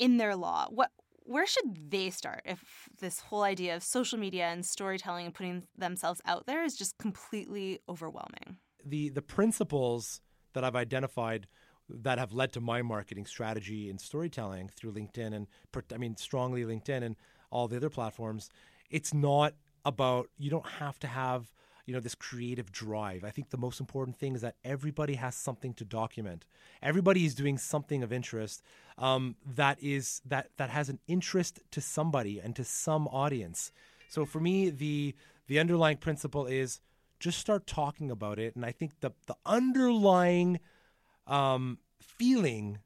in 0.00 0.16
their 0.16 0.34
law? 0.34 0.66
What 0.70 0.90
where 1.24 1.46
should 1.46 1.90
they 1.92 2.10
start 2.10 2.42
if 2.44 2.88
this 2.98 3.20
whole 3.20 3.42
idea 3.42 3.76
of 3.76 3.84
social 3.84 4.18
media 4.18 4.46
and 4.46 4.66
storytelling 4.66 5.26
and 5.26 5.34
putting 5.34 5.62
themselves 5.78 6.20
out 6.24 6.46
there 6.46 6.64
is 6.64 6.76
just 6.76 6.98
completely 6.98 7.78
overwhelming? 7.88 8.56
The 8.84 9.10
the 9.10 9.22
principles 9.22 10.22
that 10.54 10.64
I've 10.64 10.74
identified 10.74 11.46
that 11.88 12.18
have 12.18 12.32
led 12.32 12.52
to 12.52 12.60
my 12.60 12.82
marketing 12.82 13.26
strategy 13.26 13.88
and 13.90 14.00
storytelling 14.00 14.70
through 14.74 14.92
LinkedIn 14.92 15.34
and 15.34 15.46
I 15.94 15.98
mean 15.98 16.16
strongly 16.16 16.64
LinkedIn 16.64 17.02
and 17.04 17.16
all 17.50 17.68
the 17.68 17.76
other 17.76 17.90
platforms. 17.90 18.48
It's 18.90 19.14
not 19.14 19.54
about 19.84 20.30
you 20.36 20.50
don't 20.50 20.66
have 20.66 20.98
to 21.00 21.06
have 21.06 21.52
you 21.90 21.96
know 21.96 22.00
this 22.00 22.14
creative 22.14 22.70
drive. 22.70 23.24
I 23.24 23.30
think 23.30 23.50
the 23.50 23.58
most 23.58 23.80
important 23.80 24.16
thing 24.16 24.36
is 24.36 24.42
that 24.42 24.54
everybody 24.64 25.14
has 25.14 25.34
something 25.34 25.74
to 25.74 25.84
document. 25.84 26.46
Everybody 26.80 27.26
is 27.26 27.34
doing 27.34 27.58
something 27.58 28.04
of 28.04 28.12
interest 28.12 28.62
um, 28.96 29.34
that 29.44 29.76
is 29.82 30.22
that 30.24 30.50
that 30.56 30.70
has 30.70 30.88
an 30.88 31.00
interest 31.08 31.58
to 31.72 31.80
somebody 31.80 32.38
and 32.38 32.54
to 32.54 32.62
some 32.62 33.08
audience. 33.08 33.72
So 34.08 34.24
for 34.24 34.38
me, 34.38 34.70
the 34.70 35.16
the 35.48 35.58
underlying 35.58 35.96
principle 35.96 36.46
is 36.46 36.80
just 37.18 37.40
start 37.40 37.66
talking 37.66 38.08
about 38.08 38.38
it, 38.38 38.54
and 38.54 38.64
I 38.64 38.70
think 38.70 39.00
the 39.00 39.10
the 39.26 39.34
underlying 39.44 40.60
um, 41.26 41.78
feeling 42.00 42.78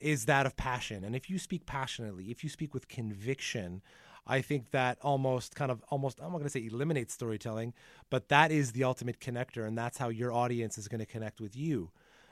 is 0.00 0.26
that 0.26 0.44
of 0.44 0.54
passion. 0.54 1.02
And 1.02 1.16
if 1.16 1.30
you 1.30 1.38
speak 1.38 1.64
passionately, 1.64 2.30
if 2.30 2.44
you 2.44 2.50
speak 2.50 2.74
with 2.74 2.88
conviction, 2.88 3.80
I 4.26 4.40
think 4.40 4.70
that 4.70 4.98
almost 5.02 5.54
kind 5.54 5.70
of 5.70 5.82
almost 5.90 6.18
I'm 6.20 6.32
not 6.32 6.38
going 6.38 6.44
to 6.44 6.50
say 6.50 6.66
eliminates 6.66 7.14
storytelling, 7.14 7.74
but 8.10 8.28
that 8.28 8.50
is 8.50 8.72
the 8.72 8.84
ultimate 8.84 9.20
connector, 9.20 9.66
and 9.66 9.76
that's 9.76 9.98
how 9.98 10.08
your 10.08 10.32
audience 10.32 10.78
is 10.78 10.88
going 10.88 11.00
to 11.00 11.06
connect 11.06 11.40
with 11.40 11.56
you. 11.56 11.90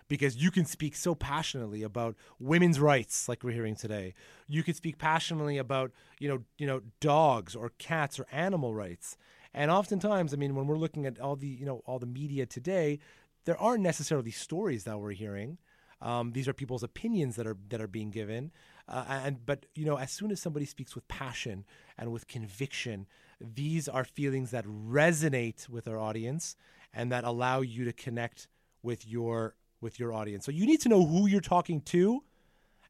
Because 0.09 0.37
you 0.37 0.51
can 0.51 0.67
speak 0.67 0.95
so 0.95 1.15
passionately 1.15 1.83
about 1.83 2.17
women's 2.39 2.79
rights, 2.81 3.29
like 3.29 3.43
we're 3.43 3.53
hearing 3.53 3.77
today. 3.77 4.15
You 4.47 4.63
can 4.63 4.75
speak 4.75 4.99
passionately 4.99 5.57
about, 5.59 5.93
you 6.19 6.29
know, 6.29 6.43
you 6.59 6.67
know, 6.67 6.83
dogs 7.01 7.55
or 7.55 7.73
cats 7.79 8.19
or 8.19 8.27
animal 8.31 8.75
rights. 8.75 9.17
And 9.55 9.71
oftentimes, 9.71 10.35
I 10.35 10.37
mean, 10.37 10.55
when 10.55 10.67
we're 10.67 10.77
looking 10.77 11.07
at 11.07 11.19
all 11.21 11.37
the, 11.37 11.47
you 11.47 11.65
know, 11.65 11.83
all 11.87 11.99
the 11.99 12.07
media 12.07 12.45
today, 12.47 12.99
there 13.45 13.59
aren't 13.59 13.83
necessarily 13.83 14.31
stories 14.31 14.85
that 14.85 14.99
we're 14.99 15.13
hearing. 15.13 15.59
Um, 16.03 16.33
these 16.33 16.49
are 16.49 16.53
people's 16.53 16.83
opinions 16.83 17.37
that 17.37 17.47
are 17.47 17.57
that 17.69 17.81
are 17.81 17.87
being 17.87 18.11
given, 18.11 18.51
uh, 18.89 19.05
and 19.09 19.47
but 19.47 19.67
you 19.77 19.85
know, 19.85 19.97
as 19.97 20.11
soon 20.11 20.33
as 20.33 20.41
somebody 20.41 20.67
speaks 20.67 20.97
with 20.97 21.07
passion 21.07 21.65
and 21.97 22.11
with 22.11 22.27
conviction, 22.27 23.07
these 23.41 23.89
are 23.89 24.05
feelings 24.05 24.51
that 24.51 24.65
resonate 24.67 25.69
with 25.69 25.87
our 25.87 25.99
audience 25.99 26.57
and 26.93 27.13
that 27.13 27.23
allow 27.23 27.61
you 27.61 27.85
to 27.85 27.93
connect 27.93 28.49
with 28.83 29.07
your 29.07 29.55
with 29.81 30.01
your 30.01 30.13
audience. 30.13 30.45
So 30.45 30.51
you 30.51 30.67
need 30.67 30.81
to 30.81 30.89
know 30.89 31.07
who 31.07 31.29
you're 31.29 31.41
talking 31.41 31.81
to, 31.83 32.25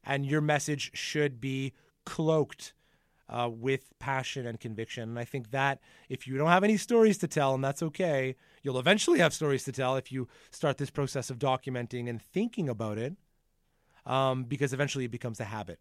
and 0.03 0.25
your 0.25 0.41
message 0.41 0.89
should 0.95 1.39
be 1.39 1.73
cloaked 2.05 2.73
uh, 3.29 3.49
with 3.51 3.97
passion 3.99 4.45
and 4.45 4.59
conviction. 4.59 5.09
And 5.09 5.19
I 5.19 5.25
think 5.25 5.51
that 5.51 5.79
if 6.09 6.27
you 6.27 6.37
don't 6.37 6.49
have 6.49 6.63
any 6.63 6.77
stories 6.77 7.17
to 7.19 7.27
tell, 7.27 7.53
and 7.55 7.63
that's 7.63 7.83
okay, 7.83 8.35
you'll 8.61 8.79
eventually 8.79 9.19
have 9.19 9.33
stories 9.33 9.63
to 9.65 9.71
tell 9.71 9.95
if 9.95 10.11
you 10.11 10.27
start 10.51 10.77
this 10.77 10.89
process 10.89 11.29
of 11.29 11.39
documenting 11.39 12.09
and 12.09 12.21
thinking 12.21 12.69
about 12.69 12.97
it, 12.97 13.15
um, 14.05 14.43
because 14.43 14.73
eventually 14.73 15.05
it 15.05 15.11
becomes 15.11 15.39
a 15.39 15.45
habit. 15.45 15.79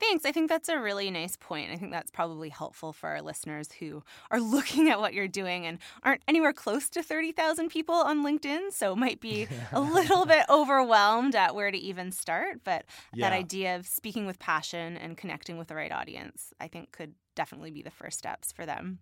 Thanks. 0.00 0.24
I 0.24 0.32
think 0.32 0.48
that's 0.48 0.68
a 0.68 0.78
really 0.78 1.10
nice 1.10 1.36
point. 1.36 1.70
I 1.72 1.76
think 1.76 1.92
that's 1.92 2.10
probably 2.10 2.48
helpful 2.48 2.92
for 2.92 3.08
our 3.08 3.22
listeners 3.22 3.72
who 3.72 4.02
are 4.30 4.40
looking 4.56 4.90
at 4.90 5.00
what 5.00 5.14
you're 5.14 5.28
doing 5.28 5.66
and 5.66 5.78
aren't 6.02 6.22
anywhere 6.28 6.52
close 6.52 6.88
to 6.90 7.02
30,000 7.02 7.68
people 7.68 7.94
on 7.94 8.24
LinkedIn, 8.24 8.72
so 8.72 8.94
might 8.94 9.20
be 9.20 9.48
a 9.72 9.80
little 9.80 10.26
bit 10.26 10.44
overwhelmed 10.48 11.34
at 11.34 11.54
where 11.54 11.70
to 11.70 11.78
even 11.78 12.12
start. 12.12 12.60
But 12.64 12.84
yeah. 13.12 13.28
that 13.28 13.36
idea 13.36 13.76
of 13.76 13.86
speaking 13.86 14.26
with 14.26 14.38
passion 14.38 14.96
and 14.96 15.16
connecting 15.16 15.58
with 15.58 15.68
the 15.68 15.74
right 15.74 15.92
audience, 15.92 16.52
I 16.60 16.68
think 16.68 16.92
could 16.92 17.14
definitely 17.34 17.70
be 17.70 17.82
the 17.82 17.90
first 17.90 18.18
steps 18.18 18.52
for 18.52 18.66
them. 18.66 18.98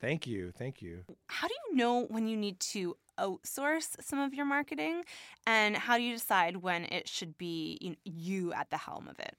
Thank 0.00 0.26
you. 0.26 0.50
Thank 0.50 0.82
you. 0.82 1.04
How 1.28 1.46
do 1.46 1.54
you 1.68 1.76
know 1.76 2.06
when 2.06 2.26
you 2.26 2.36
need 2.36 2.58
to 2.58 2.96
outsource 3.18 3.94
some 4.00 4.18
of 4.18 4.34
your 4.34 4.44
marketing? 4.44 5.04
And 5.46 5.76
how 5.76 5.96
do 5.96 6.02
you 6.02 6.14
decide 6.14 6.56
when 6.56 6.84
it 6.86 7.08
should 7.08 7.38
be 7.38 7.96
you 8.04 8.52
at 8.52 8.70
the 8.70 8.78
helm 8.78 9.06
of 9.06 9.20
it? 9.20 9.36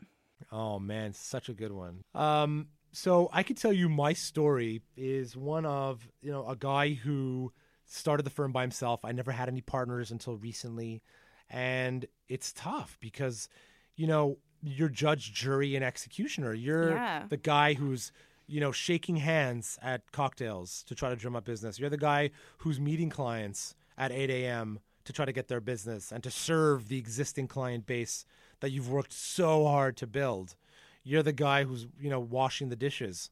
Oh 0.54 0.78
man, 0.78 1.14
such 1.14 1.50
a 1.50 1.54
good 1.54 1.72
one. 1.72 2.04
Um, 2.14 2.68
so 2.92 3.28
I 3.34 3.42
could 3.42 3.58
tell 3.58 3.74
you 3.74 3.90
my 3.90 4.14
story 4.14 4.84
is 4.96 5.36
one 5.36 5.66
of 5.66 6.08
you 6.22 6.32
know 6.32 6.48
a 6.48 6.56
guy 6.56 6.94
who 6.94 7.52
started 7.88 8.24
the 8.24 8.30
firm 8.30 8.52
by 8.52 8.62
himself. 8.62 9.04
I 9.04 9.12
never 9.14 9.32
had 9.32 9.50
any 9.50 9.62
partners 9.62 10.12
until 10.12 10.38
recently, 10.38 11.02
and 11.50 12.06
it's 12.30 12.54
tough 12.54 12.98
because 13.02 13.50
you 13.96 14.06
know 14.06 14.38
you're 14.62 14.90
judge, 14.90 15.34
jury, 15.34 15.76
and 15.76 15.84
executioner. 15.84 16.54
You're 16.54 16.92
yeah. 16.92 17.24
the 17.28 17.38
guy 17.38 17.74
who's 17.74 18.12
you 18.46 18.60
know 18.60 18.72
shaking 18.72 19.16
hands 19.16 19.80
at 19.82 20.12
cocktails 20.12 20.84
to 20.84 20.94
try 20.94 21.10
to 21.10 21.16
drum 21.16 21.36
up 21.36 21.46
business. 21.46 21.80
You're 21.80 21.90
the 21.90 21.98
guy 21.98 22.30
who's 22.60 22.80
meeting 22.80 23.10
clients 23.10 23.74
at 23.98 24.12
8 24.12 24.30
a.m. 24.30 24.80
to 25.06 25.14
try 25.14 25.26
to 25.26 25.32
get 25.32 25.48
their 25.48 25.62
business 25.62 26.12
and 26.12 26.22
to 26.24 26.30
serve 26.30 26.90
the 26.90 27.00
existing 27.00 27.48
client 27.48 27.88
base 27.88 28.26
that 28.64 28.72
you've 28.72 28.90
worked 28.90 29.12
so 29.12 29.66
hard 29.66 29.98
to 29.98 30.08
build. 30.08 30.56
You're 31.04 31.22
the 31.22 31.34
guy 31.34 31.66
who's 31.66 31.86
you 32.00 32.10
know 32.10 32.22
washing 32.22 32.70
the 32.70 32.78
dishes. 32.78 33.30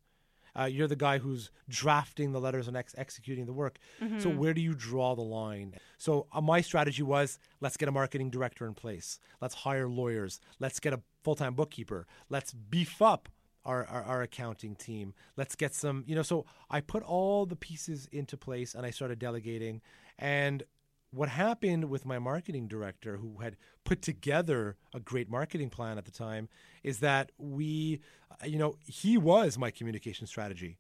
Uh, 0.60 0.66
you're 0.66 0.90
the 0.90 0.98
guy 0.98 1.20
who's 1.20 1.52
drafting 1.70 2.34
the 2.34 2.42
letters 2.42 2.68
and 2.68 2.76
ex- 2.76 2.94
executing 2.98 3.46
the 3.46 3.54
work. 3.54 3.80
Mm-hmm. 4.02 4.20
So 4.20 4.30
where 4.30 4.54
do 4.54 4.60
you 4.60 4.74
draw 4.74 5.16
the 5.16 5.22
line? 5.22 5.76
So 5.98 6.28
uh, 6.34 6.42
my 6.42 6.60
strategy 6.60 7.02
was 7.02 7.40
let's 7.62 7.78
get 7.78 7.88
a 7.88 7.94
marketing 7.94 8.30
director 8.30 8.68
in 8.68 8.74
place. 8.74 9.20
Let's 9.40 9.56
hire 9.56 9.88
lawyers. 9.88 10.42
Let's 10.60 10.82
get 10.82 10.92
a 10.92 11.00
full-time 11.24 11.54
bookkeeper. 11.54 12.08
Let's 12.30 12.52
beef 12.52 13.02
up 13.02 13.30
our, 13.64 13.86
our, 13.86 14.04
our, 14.04 14.22
accounting 14.24 14.76
team. 14.76 15.14
Let's 15.38 15.56
get 15.56 15.74
some, 15.74 16.04
you 16.08 16.16
know, 16.16 16.24
so 16.24 16.46
I 16.70 16.82
put 16.82 17.04
all 17.04 17.46
the 17.46 17.56
pieces 17.56 18.10
into 18.12 18.36
place 18.36 18.76
and 18.76 18.86
I 18.86 18.90
started 18.90 19.20
delegating. 19.20 19.80
And 20.20 20.64
what 21.12 21.30
happened 21.30 21.90
with 21.90 22.06
my 22.06 22.20
marketing 22.20 22.68
director, 22.68 23.18
who 23.18 23.40
had 23.42 23.58
put 23.84 24.02
together 24.02 24.78
a 24.94 25.00
great 25.00 25.30
marketing 25.30 25.70
plan 25.70 25.98
at 25.98 26.06
the 26.06 26.12
time, 26.12 26.48
is 26.84 27.00
that 27.00 27.32
we, 27.38 28.00
uh, 28.32 28.46
you 28.46 28.58
know, 28.58 28.78
he 28.86 29.18
was 29.18 29.58
my 29.58 29.72
communication 29.72 30.26
strategy. 30.26 30.78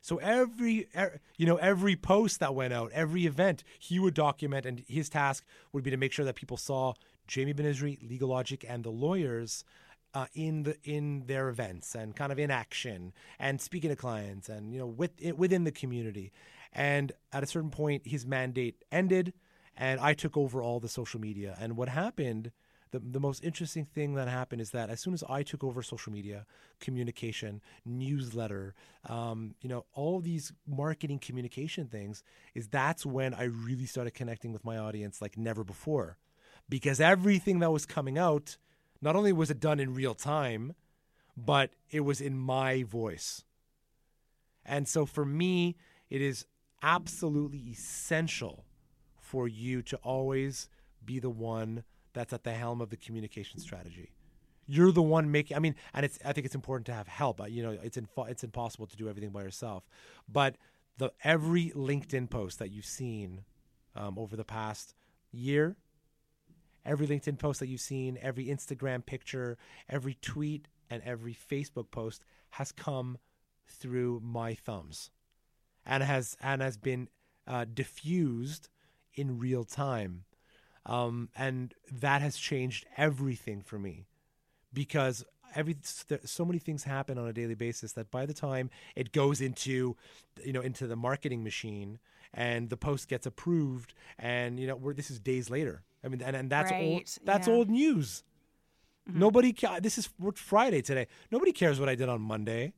So 0.00 0.18
every, 0.18 0.86
you 1.36 1.46
know, 1.46 1.56
every 1.56 1.96
post 1.96 2.38
that 2.38 2.54
went 2.54 2.72
out, 2.72 2.92
every 2.92 3.26
event, 3.26 3.64
he 3.80 3.98
would 3.98 4.14
document, 4.14 4.64
and 4.64 4.84
his 4.86 5.08
task 5.08 5.44
would 5.72 5.82
be 5.82 5.90
to 5.90 5.96
make 5.96 6.12
sure 6.12 6.24
that 6.24 6.36
people 6.36 6.56
saw 6.56 6.94
Jamie 7.26 7.52
Benizri, 7.52 7.98
Legal 8.08 8.28
Logik, 8.28 8.64
and 8.68 8.84
the 8.84 8.90
lawyers 8.90 9.64
uh, 10.14 10.26
in 10.32 10.62
the 10.62 10.76
in 10.84 11.24
their 11.26 11.48
events 11.48 11.94
and 11.96 12.14
kind 12.14 12.30
of 12.30 12.38
in 12.38 12.50
action 12.50 13.12
and 13.38 13.60
speaking 13.60 13.90
to 13.90 13.96
clients 13.96 14.48
and 14.48 14.72
you 14.72 14.78
know 14.78 14.86
with, 14.86 15.10
within 15.36 15.64
the 15.64 15.72
community. 15.72 16.32
And 16.72 17.10
at 17.32 17.42
a 17.42 17.46
certain 17.46 17.70
point, 17.70 18.06
his 18.06 18.24
mandate 18.24 18.84
ended 18.92 19.34
and 19.76 20.00
I 20.00 20.14
took 20.14 20.36
over 20.36 20.62
all 20.62 20.80
the 20.80 20.88
social 20.88 21.20
media. 21.20 21.56
And 21.60 21.76
what 21.76 21.88
happened, 21.88 22.50
the, 22.92 22.98
the 22.98 23.20
most 23.20 23.44
interesting 23.44 23.84
thing 23.84 24.14
that 24.14 24.28
happened 24.28 24.62
is 24.62 24.70
that 24.70 24.88
as 24.88 25.00
soon 25.00 25.12
as 25.12 25.22
I 25.28 25.42
took 25.42 25.62
over 25.62 25.82
social 25.82 26.12
media, 26.12 26.46
communication, 26.80 27.60
newsletter, 27.84 28.74
um, 29.08 29.54
you 29.60 29.68
know, 29.68 29.84
all 29.92 30.20
these 30.20 30.52
marketing 30.66 31.18
communication 31.18 31.88
things, 31.88 32.22
is 32.54 32.68
that's 32.68 33.04
when 33.04 33.34
I 33.34 33.44
really 33.44 33.86
started 33.86 34.14
connecting 34.14 34.52
with 34.52 34.64
my 34.64 34.78
audience 34.78 35.20
like 35.20 35.36
never 35.36 35.62
before. 35.62 36.16
Because 36.68 37.00
everything 37.00 37.60
that 37.60 37.70
was 37.70 37.86
coming 37.86 38.18
out, 38.18 38.56
not 39.00 39.14
only 39.14 39.32
was 39.32 39.50
it 39.50 39.60
done 39.60 39.78
in 39.78 39.94
real 39.94 40.14
time, 40.14 40.74
but 41.36 41.70
it 41.90 42.00
was 42.00 42.20
in 42.20 42.36
my 42.36 42.82
voice. 42.82 43.44
And 44.64 44.88
so 44.88 45.06
for 45.06 45.24
me, 45.24 45.76
it 46.08 46.22
is 46.22 46.46
absolutely 46.82 47.58
essential 47.70 48.65
for 49.26 49.48
you 49.48 49.82
to 49.82 49.96
always 49.98 50.68
be 51.04 51.18
the 51.18 51.30
one 51.30 51.82
that's 52.12 52.32
at 52.32 52.44
the 52.44 52.52
helm 52.52 52.80
of 52.80 52.90
the 52.90 52.96
communication 52.96 53.58
strategy. 53.58 54.12
You're 54.66 54.92
the 54.92 55.02
one 55.02 55.30
making. 55.30 55.56
I 55.56 55.60
mean, 55.60 55.74
and 55.94 56.04
it's. 56.04 56.18
I 56.24 56.32
think 56.32 56.44
it's 56.44 56.54
important 56.54 56.86
to 56.86 56.94
have 56.94 57.06
help. 57.06 57.40
You 57.48 57.62
know, 57.62 57.78
it's 57.82 57.96
inf- 57.96 58.28
it's 58.28 58.42
impossible 58.42 58.86
to 58.86 58.96
do 58.96 59.08
everything 59.08 59.30
by 59.30 59.42
yourself. 59.42 59.84
But 60.28 60.56
the 60.98 61.12
every 61.22 61.70
LinkedIn 61.70 62.30
post 62.30 62.58
that 62.58 62.70
you've 62.70 62.86
seen 62.86 63.44
um, 63.94 64.18
over 64.18 64.34
the 64.34 64.44
past 64.44 64.94
year, 65.30 65.76
every 66.84 67.06
LinkedIn 67.06 67.38
post 67.38 67.60
that 67.60 67.68
you've 67.68 67.80
seen, 67.80 68.18
every 68.20 68.46
Instagram 68.46 69.06
picture, 69.06 69.56
every 69.88 70.14
tweet, 70.14 70.66
and 70.90 71.02
every 71.04 71.34
Facebook 71.34 71.90
post 71.92 72.24
has 72.50 72.72
come 72.72 73.18
through 73.68 74.20
my 74.24 74.54
thumbs, 74.54 75.10
and 75.84 76.02
has 76.02 76.36
and 76.42 76.60
has 76.60 76.76
been 76.76 77.08
uh, 77.46 77.66
diffused 77.72 78.68
in 79.16 79.38
real 79.38 79.64
time. 79.64 80.24
Um, 80.84 81.30
and 81.36 81.74
that 81.90 82.22
has 82.22 82.36
changed 82.36 82.86
everything 82.96 83.60
for 83.60 83.78
me 83.78 84.06
because 84.72 85.24
every 85.54 85.76
so 86.24 86.44
many 86.44 86.58
things 86.58 86.84
happen 86.84 87.18
on 87.18 87.26
a 87.26 87.32
daily 87.32 87.54
basis 87.54 87.92
that 87.92 88.10
by 88.10 88.26
the 88.26 88.34
time 88.34 88.70
it 88.94 89.12
goes 89.12 89.40
into 89.40 89.96
you 90.44 90.52
know 90.52 90.60
into 90.60 90.86
the 90.86 90.96
marketing 90.96 91.42
machine 91.42 91.98
and 92.34 92.68
the 92.68 92.76
post 92.76 93.08
gets 93.08 93.26
approved 93.26 93.94
and 94.18 94.60
you 94.60 94.66
know 94.66 94.76
we're, 94.76 94.92
this 94.92 95.10
is 95.10 95.18
days 95.18 95.48
later 95.48 95.82
i 96.04 96.08
mean 96.08 96.20
and, 96.20 96.36
and 96.36 96.50
that's 96.50 96.70
right. 96.70 96.82
old 96.82 97.02
that's 97.24 97.48
yeah. 97.48 97.54
old 97.54 97.70
news 97.70 98.22
mm-hmm. 99.08 99.18
nobody 99.18 99.54
this 99.80 99.98
is 99.98 100.08
friday 100.34 100.82
today 100.82 101.06
nobody 101.30 101.52
cares 101.52 101.80
what 101.80 101.88
i 101.88 101.94
did 101.94 102.08
on 102.08 102.20
monday 102.20 102.72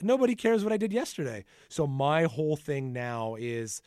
nobody 0.00 0.34
cares 0.34 0.62
what 0.62 0.72
i 0.72 0.76
did 0.76 0.92
yesterday 0.92 1.44
so 1.68 1.86
my 1.86 2.24
whole 2.24 2.56
thing 2.56 2.92
now 2.92 3.36
is 3.38 3.82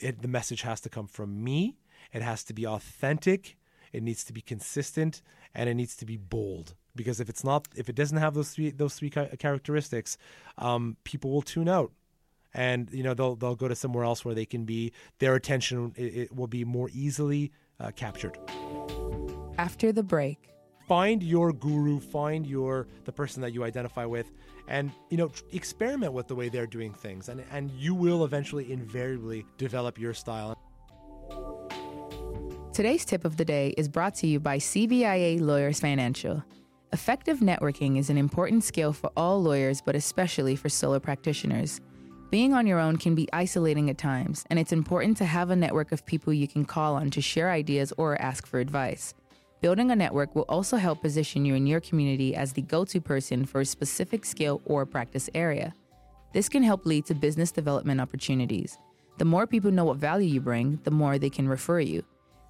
it, 0.00 0.22
the 0.22 0.28
message 0.28 0.62
has 0.62 0.80
to 0.82 0.88
come 0.88 1.06
from 1.06 1.42
me. 1.42 1.76
It 2.12 2.22
has 2.22 2.42
to 2.44 2.54
be 2.54 2.66
authentic. 2.66 3.56
It 3.92 4.02
needs 4.02 4.24
to 4.24 4.32
be 4.32 4.40
consistent, 4.40 5.22
and 5.54 5.68
it 5.68 5.74
needs 5.74 5.96
to 5.96 6.06
be 6.06 6.16
bold. 6.16 6.74
Because 6.96 7.20
if 7.20 7.28
it's 7.28 7.44
not, 7.44 7.68
if 7.76 7.88
it 7.88 7.94
doesn't 7.94 8.18
have 8.18 8.34
those 8.34 8.50
three 8.50 8.70
those 8.70 8.94
three 8.94 9.10
characteristics, 9.10 10.18
um, 10.58 10.96
people 11.04 11.30
will 11.30 11.42
tune 11.42 11.68
out, 11.68 11.92
and 12.52 12.90
you 12.90 13.02
know 13.02 13.14
they'll 13.14 13.36
they'll 13.36 13.54
go 13.54 13.68
to 13.68 13.76
somewhere 13.76 14.04
else 14.04 14.24
where 14.24 14.34
they 14.34 14.44
can 14.44 14.64
be 14.64 14.92
their 15.18 15.34
attention 15.34 15.92
it, 15.96 16.16
it 16.16 16.34
will 16.34 16.48
be 16.48 16.64
more 16.64 16.90
easily 16.92 17.52
uh, 17.78 17.90
captured. 17.94 18.38
After 19.56 19.92
the 19.92 20.02
break, 20.02 20.50
find 20.90 21.22
your 21.22 21.52
guru, 21.52 22.00
find 22.00 22.44
your 22.44 22.88
the 23.04 23.12
person 23.12 23.40
that 23.40 23.52
you 23.52 23.62
identify 23.62 24.04
with, 24.04 24.32
and 24.66 24.90
you 25.08 25.16
know 25.16 25.30
experiment 25.52 26.12
with 26.12 26.26
the 26.26 26.34
way 26.34 26.48
they're 26.48 26.66
doing 26.66 26.92
things, 26.92 27.28
and 27.28 27.44
and 27.52 27.70
you 27.70 27.94
will 27.94 28.24
eventually 28.24 28.72
invariably 28.72 29.46
develop 29.56 30.00
your 30.00 30.12
style. 30.12 30.58
Today's 32.72 33.04
tip 33.04 33.24
of 33.24 33.36
the 33.36 33.44
day 33.44 33.72
is 33.78 33.86
brought 33.88 34.16
to 34.16 34.26
you 34.26 34.40
by 34.40 34.58
CBIA 34.58 35.40
Lawyers 35.40 35.78
Financial. 35.78 36.42
Effective 36.92 37.38
networking 37.38 37.96
is 37.96 38.10
an 38.10 38.18
important 38.18 38.64
skill 38.64 38.92
for 38.92 39.12
all 39.16 39.40
lawyers, 39.40 39.80
but 39.80 39.94
especially 39.94 40.56
for 40.56 40.68
solo 40.68 40.98
practitioners. 40.98 41.80
Being 42.32 42.52
on 42.52 42.66
your 42.66 42.80
own 42.80 42.96
can 42.96 43.14
be 43.14 43.28
isolating 43.32 43.90
at 43.90 43.98
times, 43.98 44.44
and 44.50 44.58
it's 44.58 44.72
important 44.72 45.18
to 45.18 45.24
have 45.24 45.50
a 45.50 45.56
network 45.56 45.92
of 45.92 46.04
people 46.04 46.32
you 46.32 46.48
can 46.48 46.64
call 46.64 46.96
on 46.96 47.10
to 47.10 47.20
share 47.20 47.48
ideas 47.48 47.92
or 47.96 48.20
ask 48.20 48.44
for 48.44 48.58
advice. 48.58 49.14
Building 49.60 49.90
a 49.90 49.96
network 49.96 50.34
will 50.34 50.46
also 50.48 50.78
help 50.78 51.02
position 51.02 51.44
you 51.44 51.54
in 51.54 51.66
your 51.66 51.80
community 51.80 52.34
as 52.34 52.54
the 52.54 52.62
go 52.62 52.86
to 52.86 53.00
person 53.00 53.44
for 53.44 53.60
a 53.60 53.66
specific 53.66 54.24
skill 54.24 54.62
or 54.64 54.86
practice 54.86 55.28
area. 55.34 55.74
This 56.32 56.48
can 56.48 56.62
help 56.62 56.86
lead 56.86 57.04
to 57.06 57.14
business 57.14 57.52
development 57.52 58.00
opportunities. 58.00 58.78
The 59.18 59.26
more 59.26 59.46
people 59.46 59.70
know 59.70 59.84
what 59.84 59.98
value 59.98 60.28
you 60.28 60.40
bring, 60.40 60.80
the 60.84 60.90
more 60.90 61.18
they 61.18 61.28
can 61.28 61.46
refer 61.46 61.80
you. 61.80 62.02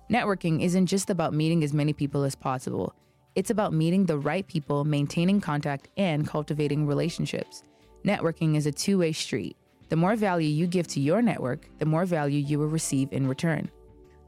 Networking 0.09 0.63
isn't 0.63 0.87
just 0.87 1.11
about 1.11 1.35
meeting 1.35 1.65
as 1.65 1.73
many 1.73 1.93
people 1.93 2.23
as 2.23 2.37
possible, 2.37 2.95
it's 3.35 3.51
about 3.51 3.73
meeting 3.73 4.07
the 4.07 4.19
right 4.19 4.47
people, 4.47 4.85
maintaining 4.85 5.41
contact, 5.41 5.89
and 5.97 6.27
cultivating 6.27 6.87
relationships. 6.87 7.63
Networking 8.05 8.57
is 8.57 8.67
a 8.67 8.73
two 8.73 8.99
way 8.99 9.13
street. 9.13 9.57
The 9.89 9.97
more 9.97 10.15
value 10.15 10.49
you 10.49 10.69
give 10.69 10.87
to 10.89 11.01
your 11.01 11.23
network, 11.23 11.67
the 11.79 11.87
more 11.87 12.05
value 12.05 12.39
you 12.39 12.61
will 12.61 12.69
receive 12.69 13.13
in 13.13 13.27
return. 13.27 13.71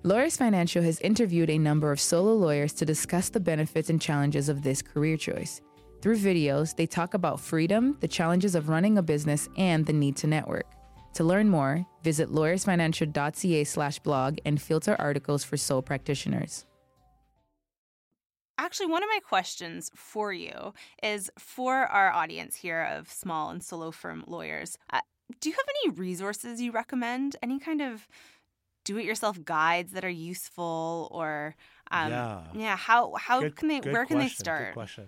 Lawyers 0.04 0.36
Financial 0.36 0.82
has 0.82 0.98
interviewed 0.98 1.48
a 1.48 1.58
number 1.58 1.92
of 1.92 2.00
solo 2.00 2.34
lawyers 2.34 2.72
to 2.72 2.84
discuss 2.84 3.28
the 3.28 3.38
benefits 3.38 3.88
and 3.88 4.00
challenges 4.00 4.48
of 4.48 4.62
this 4.62 4.82
career 4.82 5.16
choice. 5.16 5.60
Through 6.00 6.16
videos, 6.16 6.74
they 6.74 6.86
talk 6.86 7.14
about 7.14 7.38
freedom, 7.38 7.96
the 8.00 8.08
challenges 8.08 8.56
of 8.56 8.68
running 8.68 8.98
a 8.98 9.02
business, 9.02 9.48
and 9.56 9.86
the 9.86 9.92
need 9.92 10.16
to 10.16 10.26
network. 10.26 10.66
To 11.14 11.22
learn 11.22 11.48
more, 11.48 11.86
visit 12.02 12.32
lawyersfinancial.ca 12.32 13.62
slash 13.62 14.00
blog 14.00 14.38
and 14.44 14.60
filter 14.60 14.96
articles 14.98 15.44
for 15.44 15.56
sole 15.56 15.82
practitioners. 15.82 16.66
Actually, 18.58 18.86
one 18.86 19.04
of 19.04 19.08
my 19.08 19.20
questions 19.20 19.88
for 19.94 20.32
you 20.32 20.74
is 21.00 21.30
for 21.38 21.74
our 21.76 22.10
audience 22.10 22.56
here 22.56 22.82
of 22.82 23.08
small 23.08 23.50
and 23.50 23.62
solo 23.62 23.92
firm 23.92 24.24
lawyers. 24.26 24.76
Uh, 24.90 25.00
do 25.40 25.48
you 25.48 25.54
have 25.54 25.74
any 25.84 25.94
resources 25.94 26.60
you 26.60 26.72
recommend? 26.72 27.36
Any 27.40 27.60
kind 27.60 27.80
of 27.80 28.08
do-it-yourself 28.84 29.44
guides 29.44 29.92
that 29.92 30.04
are 30.04 30.10
useful, 30.10 31.08
or 31.12 31.54
um, 31.90 32.10
Yeah. 32.10 32.44
yeah, 32.54 32.76
how 32.76 33.14
how 33.14 33.40
Good- 33.40 33.56
can 33.56 33.68
they 33.68 33.80
where 33.80 34.06
can 34.06 34.18
they 34.18 34.24
question, 34.24 34.36
good 34.38 34.44
start? 34.44 34.74
question. 34.74 35.06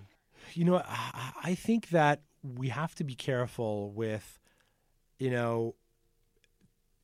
You 0.54 0.64
know, 0.64 0.76
I, 0.85 1.33
I 1.43 1.54
think 1.54 1.88
that 1.90 2.23
we 2.43 2.69
have 2.69 2.95
to 2.97 3.04
be 3.04 3.14
careful 3.14 3.90
with, 3.93 4.38
you 5.19 5.31
know, 5.31 5.75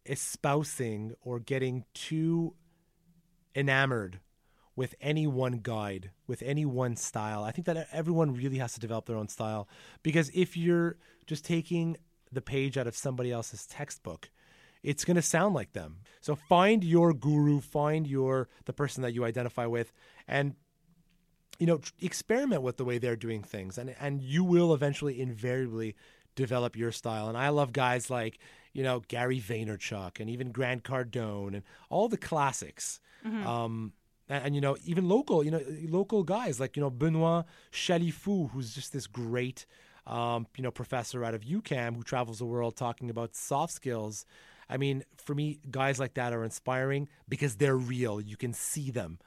espousing 0.06 1.12
or 1.22 1.38
getting 1.40 1.84
too 1.94 2.54
enamored 3.54 4.20
with 4.76 4.94
any 5.00 5.26
one 5.26 5.60
guide, 5.62 6.10
with 6.26 6.42
any 6.42 6.64
one 6.64 6.96
style. 6.96 7.42
I 7.44 7.50
think 7.52 7.66
that 7.66 7.88
everyone 7.92 8.34
really 8.34 8.58
has 8.58 8.74
to 8.74 8.80
develop 8.80 9.06
their 9.06 9.16
own 9.16 9.28
style 9.28 9.68
because 10.02 10.30
if 10.34 10.56
you're 10.56 10.96
just 11.26 11.44
taking 11.44 11.96
the 12.32 12.40
page 12.40 12.78
out 12.78 12.86
of 12.86 12.96
somebody 12.96 13.30
else's 13.32 13.66
textbook, 13.66 14.30
it's 14.82 15.04
going 15.04 15.16
to 15.16 15.22
sound 15.22 15.54
like 15.54 15.72
them. 15.72 15.98
So 16.20 16.34
find 16.34 16.84
your 16.84 17.12
guru, 17.12 17.60
find 17.60 18.06
your 18.06 18.48
the 18.64 18.72
person 18.72 19.02
that 19.02 19.12
you 19.12 19.24
identify 19.24 19.66
with 19.66 19.92
and 20.28 20.54
you 21.58 21.66
know 21.66 21.78
tr- 21.78 21.92
experiment 22.00 22.62
with 22.62 22.76
the 22.76 22.84
way 22.84 22.98
they're 22.98 23.16
doing 23.16 23.42
things 23.42 23.78
and 23.78 23.94
and 24.00 24.22
you 24.22 24.44
will 24.44 24.72
eventually 24.74 25.20
invariably 25.20 25.96
develop 26.34 26.76
your 26.76 26.92
style. 26.92 27.28
And 27.28 27.36
i 27.36 27.48
love 27.48 27.72
guys 27.72 28.10
like 28.10 28.38
you 28.72 28.82
know 28.82 29.00
gary 29.08 29.40
vaynerchuk 29.40 30.20
and 30.20 30.30
even 30.30 30.52
grant 30.52 30.84
cardone 30.84 31.54
and 31.54 31.62
all 31.88 32.08
the 32.08 32.18
classics. 32.18 33.00
Um 33.46 33.92
and, 34.28 34.44
and, 34.46 34.54
you 34.54 34.60
know 34.60 34.76
even 34.84 35.08
local 35.08 35.44
you 35.44 35.50
know 35.50 35.60
local 35.88 36.22
guys 36.22 36.60
like 36.60 36.76
you 36.76 36.82
know 36.82 36.90
benoit 36.90 37.44
chalifou 37.72 38.50
who's 38.50 38.74
just 38.74 38.92
this 38.92 39.06
great 39.06 39.66
um, 40.06 40.46
you 40.56 40.62
know 40.62 40.70
professor 40.70 41.24
out 41.24 41.34
of 41.34 41.42
UQAM 41.42 41.96
who 41.96 42.02
travels 42.02 42.38
the 42.38 42.44
world 42.44 42.76
talking 42.76 43.10
about 43.10 43.34
soft 43.36 43.72
skills 43.72 44.24
i 44.70 44.76
mean 44.76 45.04
for 45.18 45.34
me 45.34 45.58
guys 45.70 45.98
like 46.00 46.14
that 46.14 46.32
are 46.32 46.44
inspiring 46.44 47.08
because 47.28 47.56
they're 47.56 47.76
real. 47.76 48.20
You 48.20 48.36
can 48.36 48.52
see 48.54 48.90
them. 48.90 49.18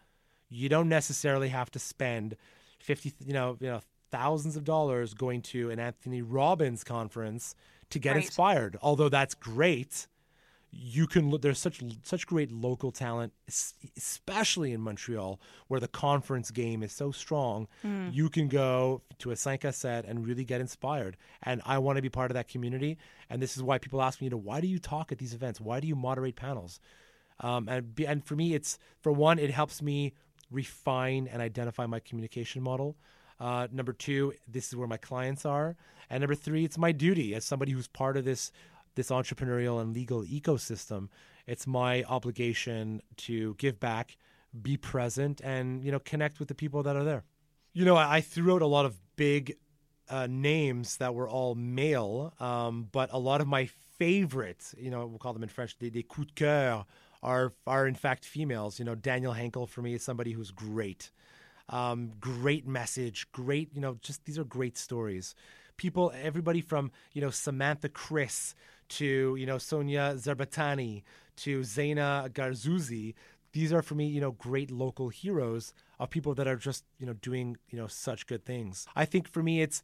You 0.49 0.69
don't 0.69 0.89
necessarily 0.89 1.49
have 1.49 1.69
to 1.71 1.79
spend 1.79 2.35
50 2.79 3.13
you 3.19 3.33
know 3.33 3.57
you 3.59 3.67
know 3.67 3.81
thousands 4.11 4.55
of 4.55 4.63
dollars 4.63 5.13
going 5.13 5.41
to 5.41 5.69
an 5.71 5.79
Anthony 5.79 6.21
Robbins 6.21 6.83
conference 6.83 7.55
to 7.91 7.99
get 7.99 8.15
Right. 8.15 8.25
inspired 8.25 8.77
although 8.81 9.09
that's 9.09 9.35
great 9.35 10.07
you 10.75 11.05
can 11.05 11.29
look 11.29 11.41
there's 11.41 11.59
such 11.59 11.83
such 12.03 12.25
great 12.25 12.51
local 12.51 12.91
talent 12.91 13.31
especially 13.95 14.73
in 14.73 14.81
Montreal 14.81 15.39
where 15.67 15.79
the 15.79 15.87
conference 15.87 16.49
game 16.51 16.81
is 16.81 16.91
so 16.91 17.11
strong 17.11 17.67
you 18.11 18.29
can 18.29 18.47
go 18.47 19.01
to 19.19 19.31
a 19.31 19.35
5 19.35 19.75
set 19.75 20.05
and 20.05 20.25
really 20.25 20.43
get 20.43 20.61
inspired. 20.61 21.17
And 21.41 21.61
I 21.65 21.77
want 21.79 21.97
to 21.97 22.01
be 22.01 22.09
part 22.09 22.29
of 22.31 22.35
that 22.35 22.47
community. 22.47 22.97
And 23.29 23.41
this 23.41 23.55
is 23.55 23.63
why 23.63 23.77
people 23.77 24.01
ask 24.01 24.19
me 24.19 24.25
you 24.25 24.31
know 24.31 24.37
why 24.37 24.61
do 24.61 24.67
you 24.67 24.79
talk 24.79 25.11
at 25.11 25.17
these 25.17 25.33
events? 25.33 25.61
Why 25.61 25.79
do 25.79 25.87
you 25.87 25.95
moderate 25.95 26.35
panels? 26.35 26.79
Um, 27.39 27.67
and 27.67 27.99
and 28.07 28.23
for 28.23 28.35
me, 28.35 28.53
it's 28.53 28.77
for 29.01 29.11
one, 29.11 29.39
it 29.39 29.49
helps 29.49 29.81
me 29.81 30.13
refine 30.51 31.27
and 31.31 31.41
identify 31.41 31.85
my 31.85 31.99
communication 31.99 32.61
model. 32.61 32.95
Uh, 33.39 33.67
number 33.71 33.91
two, 33.91 34.33
this 34.47 34.67
is 34.67 34.75
where 34.75 34.87
my 34.87 34.97
clients 34.97 35.45
are, 35.45 35.75
and 36.09 36.21
number 36.21 36.35
three, 36.35 36.63
it's 36.63 36.77
my 36.77 36.91
duty 36.91 37.33
as 37.33 37.43
somebody 37.43 37.71
who's 37.71 37.87
part 37.87 38.15
of 38.15 38.23
this 38.23 38.51
this 38.95 39.09
entrepreneurial 39.09 39.81
and 39.81 39.93
legal 39.93 40.23
ecosystem. 40.23 41.09
It's 41.47 41.67
my 41.67 42.03
obligation 42.03 43.01
to 43.17 43.55
give 43.55 43.79
back, 43.79 44.17
be 44.61 44.77
present, 44.77 45.41
and 45.41 45.83
you 45.83 45.91
know 45.91 45.99
connect 45.99 46.39
with 46.39 46.47
the 46.47 46.55
people 46.55 46.83
that 46.83 46.95
are 46.95 47.03
there. 47.03 47.23
You 47.73 47.85
know, 47.85 47.95
I, 47.95 48.21
threw 48.21 48.53
out 48.53 48.61
a 48.61 48.67
lot 48.67 48.85
of 48.85 48.99
big 49.15 49.57
uh, 50.07 50.27
names 50.29 50.97
that 50.97 51.15
were 51.15 51.27
all 51.27 51.55
male, 51.55 52.33
um, 52.39 52.87
but 52.91 53.09
a 53.11 53.17
lot 53.17 53.41
of 53.41 53.47
my 53.47 53.67
favorites, 53.97 54.75
you 54.77 54.91
know, 54.91 55.07
we'll 55.07 55.17
call 55.17 55.33
them 55.33 55.43
in 55.43 55.49
French, 55.49 55.77
des, 55.79 55.89
des 55.89 56.03
coups 56.03 56.27
de 56.27 56.45
cœur, 56.45 56.85
are 57.23 57.53
are 57.65 57.87
in 57.87 57.95
fact 57.95 58.25
females. 58.25 58.79
You 58.79 58.85
know, 58.85 58.95
Danièle 58.95 59.35
Henkel 59.35 59.65
for 59.65 59.81
me 59.81 59.93
is 59.95 60.03
somebody 60.03 60.33
who's 60.33 60.51
great, 60.51 61.09
um, 61.69 62.11
great 62.19 62.67
message, 62.67 63.31
great. 63.31 63.69
You 63.73 63.81
know, 63.81 63.97
just 64.01 64.25
these 64.25 64.37
are 64.37 64.43
great 64.43 64.77
stories. 64.77 65.33
People, 65.77 66.11
everybody 66.21 66.61
from 66.61 66.91
you 67.13 67.21
know 67.21 67.29
Samantha 67.29 67.89
Chris 67.89 68.53
to 68.97 69.35
you 69.35 69.45
know 69.45 69.57
Sonia 69.57 70.15
Zerbatani 70.15 71.03
to 71.37 71.61
Zaina 71.61 72.29
Garzouzi. 72.29 73.13
These 73.51 73.71
are 73.71 73.83
for 73.83 73.93
me, 73.93 74.07
you 74.07 74.19
know, 74.19 74.31
great 74.31 74.71
local 74.71 75.09
heroes 75.09 75.73
of 75.99 76.09
people 76.09 76.33
that 76.35 76.47
are 76.47 76.55
just 76.55 76.85
you 76.99 77.05
know 77.05 77.13
doing 77.13 77.57
you 77.69 77.77
know 77.77 77.87
such 77.87 78.27
good 78.27 78.45
things. 78.45 78.87
I 78.95 79.05
think 79.05 79.27
for 79.27 79.43
me, 79.43 79.61
it's 79.61 79.83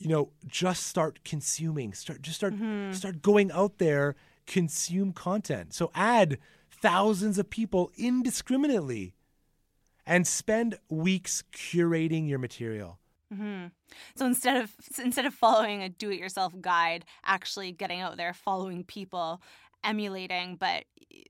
you 0.00 0.08
know 0.08 0.30
just 0.46 0.86
start 0.86 1.22
consuming 1.24 1.92
start 1.92 2.22
just 2.22 2.36
start 2.36 2.54
mm-hmm. 2.54 2.92
start 2.92 3.22
going 3.22 3.52
out 3.52 3.78
there 3.78 4.16
consume 4.46 5.12
content 5.12 5.72
so 5.72 5.90
add 5.94 6.38
thousands 6.70 7.38
of 7.38 7.48
people 7.50 7.92
indiscriminately 7.96 9.14
and 10.06 10.26
spend 10.26 10.76
weeks 10.88 11.44
curating 11.52 12.28
your 12.28 12.38
material 12.38 12.98
So 14.16 14.26
instead 14.26 14.56
of 14.56 14.72
instead 15.02 15.26
of 15.26 15.34
following 15.34 15.82
a 15.82 15.88
do-it-yourself 15.88 16.54
guide, 16.60 17.04
actually 17.24 17.72
getting 17.72 18.00
out 18.00 18.16
there, 18.16 18.32
following 18.34 18.84
people, 18.84 19.40
emulating, 19.84 20.56
but 20.56 20.84
eh, 21.12 21.22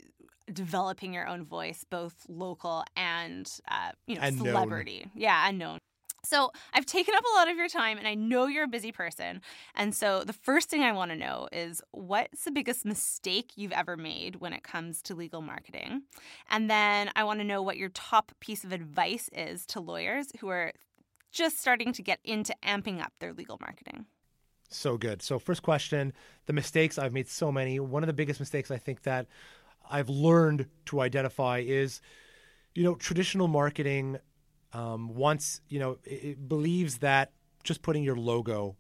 developing 0.53 1.13
your 1.15 1.27
own 1.27 1.45
voice, 1.45 1.85
both 1.89 2.27
local 2.29 2.85
and 2.97 3.51
uh, 3.71 3.93
you 4.07 4.17
know 4.17 4.23
And 4.23 4.43
known. 4.43 4.53
celebrity. 4.55 5.11
Yeah, 5.15 5.49
unknown. 5.49 5.79
So 6.23 6.53
I've 6.75 6.85
taken 6.85 7.15
up 7.15 7.25
a 7.25 7.39
lot 7.39 7.51
of 7.51 7.57
your 7.57 7.69
time, 7.69 7.97
and 7.97 8.07
I 8.07 8.15
know 8.15 8.47
you're 8.47 8.65
a 8.65 8.69
busy 8.69 8.93
person. 8.93 9.41
And 9.75 9.95
so 9.95 10.23
the 10.23 10.35
first 10.35 10.69
thing 10.69 10.83
I 10.83 10.93
want 10.93 11.11
to 11.13 11.17
know 11.17 11.49
is 11.51 11.81
what's 11.93 12.45
the 12.45 12.51
biggest 12.51 12.85
mistake 12.85 13.53
you've 13.57 13.73
ever 13.73 13.97
made 13.97 14.37
when 14.37 14.53
it 14.53 14.63
comes 14.63 15.01
to 15.03 15.15
legal 15.15 15.41
marketing, 15.41 16.03
and 16.51 16.69
then 16.71 17.11
I 17.17 17.25
want 17.25 17.41
to 17.41 17.45
know 17.45 17.63
what 17.63 17.79
your 17.79 17.89
top 17.91 18.33
piece 18.41 18.65
of 18.65 18.73
advice 18.73 19.31
is 19.33 19.65
to 19.67 19.81
lawyers 19.81 20.27
who 20.41 20.49
are 20.49 20.73
just 21.31 21.61
starting 21.61 21.93
to 21.93 22.03
get 22.03 22.21
into 22.25 22.55
amping 22.65 23.01
up 23.01 23.13
their 23.21 23.33
legal 23.33 23.59
marketing. 23.61 24.07
So 24.69 24.97
good. 24.97 25.23
So 25.23 25.39
first 25.39 25.63
question, 25.63 26.13
the 26.47 26.53
mistakes 26.53 26.99
I've 26.99 27.13
made 27.13 27.29
so 27.29 27.51
many. 27.51 27.81
One 27.81 28.03
of 28.03 28.07
the 28.07 28.13
biggest 28.13 28.39
mistakes 28.39 28.71
I 28.71 28.79
think 28.79 29.03
that 29.03 29.27
I've 29.91 30.09
learned 30.09 30.67
to 30.87 31.01
identify 31.01 31.59
is, 31.59 32.01
you 32.75 32.85
know, 32.85 32.95
traditional 32.95 33.49
marketing 33.49 34.19
um, 34.73 35.15
once 35.15 35.61
you 35.69 35.81
know 35.81 35.99
it, 36.05 36.25
it 36.25 36.49
believes 36.49 36.99
that 36.99 37.33
just 37.65 37.83
putting 37.83 38.05
your 38.05 38.17
logo, 38.17 38.77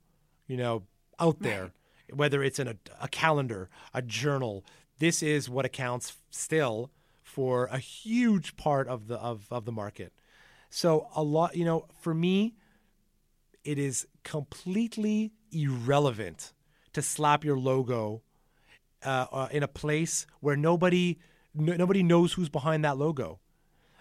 you 0.47 0.57
know, 0.57 0.85
out 1.19 1.41
there 1.41 1.73
whether 2.13 2.43
it's 2.43 2.59
in 2.59 2.69
a, 2.69 2.77
a 3.01 3.09
calendar, 3.09 3.69
a 3.95 4.03
journal. 4.03 4.65
This 4.99 5.23
is 5.23 5.49
what 5.49 5.65
accounts 5.65 6.17
still 6.31 6.91
for 7.23 7.67
a 7.67 7.79
huge 7.79 8.57
part 8.57 8.89
of 8.89 9.09
the 9.09 9.19
of, 9.19 9.47
of 9.51 9.65
the 9.65 9.73
market. 9.73 10.13
So 10.71 11.09
a 11.15 11.23
lot, 11.23 11.57
you 11.57 11.65
know, 11.65 11.87
for 12.01 12.15
me, 12.15 12.55
it 13.65 13.79
is 13.79 14.07
completely 14.23 15.33
irrelevant 15.53 16.53
to 16.93 17.03
slap 17.03 17.45
your 17.45 17.59
logo 17.59 18.23
uh, 19.05 19.27
uh, 19.31 19.49
in 19.51 19.63
a 19.63 19.69
place 19.69 20.27
where 20.41 20.57
nobody 20.57 21.19
nobody 21.53 22.03
knows 22.03 22.35
who's 22.35 22.49
behind 22.49 22.85
that 22.85 22.97
logo. 22.97 23.41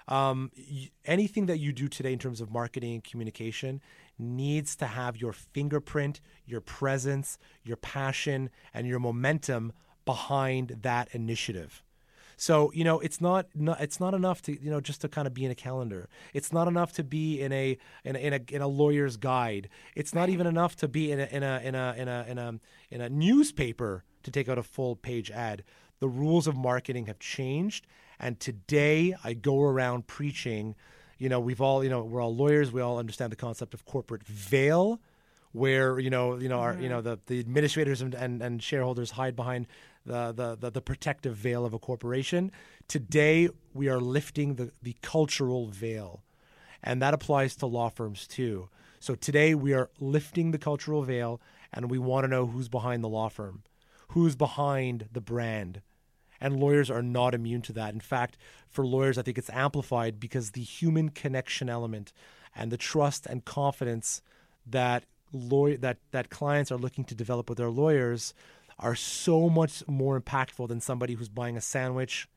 Um, 0.07 0.51
y- 0.57 0.91
anything 1.05 1.47
that 1.47 1.57
you 1.57 1.73
do 1.73 1.87
today 1.87 2.13
in 2.13 2.19
terms 2.19 2.41
of 2.41 2.51
marketing 2.51 2.93
and 2.93 3.03
communication 3.03 3.81
needs 4.19 4.75
to 4.77 4.85
have 4.85 5.17
your 5.17 5.33
fingerprint, 5.33 6.21
your 6.45 6.61
presence, 6.61 7.39
your 7.63 7.77
passion, 7.77 8.49
and 8.73 8.87
your 8.87 8.99
momentum 8.99 9.73
behind 10.05 10.77
that 10.81 11.09
initiative. 11.13 11.83
So 12.39 12.71
you 12.73 12.85
know, 12.85 13.01
it's 13.01 13.19
not, 13.19 13.47
not 13.53 13.81
it's 13.81 13.99
not 13.99 14.13
enough 14.13 14.41
to 14.43 14.63
you 14.63 14.71
know 14.71 14.79
just 14.79 15.01
to 15.01 15.09
kind 15.09 15.27
of 15.27 15.33
be 15.33 15.43
in 15.43 15.51
a 15.51 15.55
calendar. 15.55 16.07
It's 16.33 16.53
not 16.53 16.69
enough 16.69 16.93
to 16.93 17.03
be 17.03 17.41
in 17.41 17.51
a 17.51 17.77
in 18.05 18.15
a 18.15 18.19
in 18.19 18.33
a, 18.33 18.55
in 18.55 18.61
a 18.61 18.67
lawyer's 18.67 19.17
guide. 19.17 19.67
It's 19.93 20.15
not 20.15 20.29
even 20.29 20.47
enough 20.47 20.77
to 20.77 20.87
be 20.87 21.11
in 21.11 21.19
a 21.19 21.25
in 21.25 21.43
a 21.43 21.59
in 21.61 21.75
a 21.75 21.95
in 21.97 22.07
a 22.07 22.25
in 22.29 22.37
a 22.37 22.59
in 22.91 23.01
a 23.01 23.09
newspaper 23.09 24.05
to 24.23 24.31
take 24.31 24.47
out 24.47 24.57
a 24.57 24.63
full 24.63 24.95
page 24.95 25.29
ad. 25.29 25.65
The 25.99 26.07
rules 26.07 26.47
of 26.47 26.55
marketing 26.55 27.07
have 27.07 27.19
changed, 27.19 27.85
and 28.21 28.39
today 28.39 29.13
I 29.21 29.33
go 29.33 29.61
around 29.61 30.07
preaching. 30.07 30.75
You 31.17 31.27
know, 31.27 31.41
we've 31.41 31.59
all 31.59 31.83
you 31.83 31.89
know 31.89 32.05
we're 32.05 32.21
all 32.21 32.33
lawyers. 32.33 32.71
We 32.71 32.79
all 32.79 32.99
understand 32.99 33.33
the 33.33 33.35
concept 33.35 33.73
of 33.73 33.83
corporate 33.83 34.23
veil 34.23 35.01
where 35.51 35.99
you 35.99 36.09
know 36.09 36.37
you 36.37 36.47
know 36.47 36.59
our 36.59 36.73
you 36.73 36.83
mm-hmm. 36.83 36.89
know 36.89 37.01
the, 37.01 37.19
the 37.25 37.39
administrators 37.39 38.01
and, 38.01 38.13
and, 38.13 38.41
and 38.41 38.61
shareholders 38.61 39.11
hide 39.11 39.35
behind 39.35 39.67
the, 40.05 40.31
the, 40.31 40.55
the, 40.55 40.71
the 40.71 40.81
protective 40.81 41.35
veil 41.35 41.65
of 41.65 41.73
a 41.73 41.79
corporation. 41.79 42.51
Today 42.87 43.49
we 43.73 43.89
are 43.89 43.99
lifting 43.99 44.55
the, 44.55 44.71
the 44.81 44.95
cultural 45.01 45.67
veil. 45.67 46.23
And 46.81 47.01
that 47.01 47.13
applies 47.13 47.55
to 47.57 47.65
law 47.65 47.89
firms 47.89 48.27
too. 48.27 48.69
So 48.99 49.15
today 49.15 49.55
we 49.55 49.73
are 49.73 49.89
lifting 49.99 50.51
the 50.51 50.57
cultural 50.57 51.03
veil 51.03 51.41
and 51.71 51.89
we 51.89 51.99
want 51.99 52.23
to 52.23 52.27
know 52.27 52.47
who's 52.47 52.67
behind 52.67 53.03
the 53.03 53.09
law 53.09 53.29
firm, 53.29 53.63
who's 54.09 54.35
behind 54.35 55.09
the 55.11 55.21
brand. 55.21 55.81
And 56.41 56.59
lawyers 56.59 56.89
are 56.89 57.01
not 57.01 57.33
immune 57.33 57.61
to 57.63 57.73
that. 57.73 57.93
In 57.93 57.99
fact, 57.99 58.37
for 58.69 58.85
lawyers, 58.85 59.17
I 59.17 59.23
think 59.23 59.37
it's 59.37 59.49
amplified 59.49 60.19
because 60.19 60.51
the 60.51 60.61
human 60.61 61.09
connection 61.09 61.69
element 61.69 62.13
and 62.55 62.71
the 62.71 62.77
trust 62.77 63.25
and 63.25 63.43
confidence 63.43 64.21
that 64.65 65.03
lawyer 65.31 65.77
that, 65.77 65.97
that 66.11 66.29
clients 66.29 66.71
are 66.71 66.77
looking 66.77 67.03
to 67.05 67.15
develop 67.15 67.49
with 67.49 67.57
their 67.57 67.69
lawyers 67.69 68.33
are 68.79 68.95
so 68.95 69.49
much 69.49 69.83
more 69.87 70.19
impactful 70.19 70.67
than 70.67 70.81
somebody 70.81 71.13
who's 71.13 71.29
buying 71.29 71.57
a 71.57 71.61
sandwich, 71.61 72.27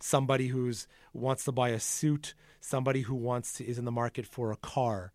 somebody 0.00 0.48
who's 0.48 0.86
wants 1.12 1.44
to 1.44 1.52
buy 1.52 1.70
a 1.70 1.80
suit, 1.80 2.34
somebody 2.60 3.02
who 3.02 3.14
wants 3.14 3.54
to 3.54 3.64
is 3.64 3.78
in 3.78 3.84
the 3.84 3.92
market 3.92 4.26
for 4.26 4.50
a 4.50 4.56
car. 4.56 5.12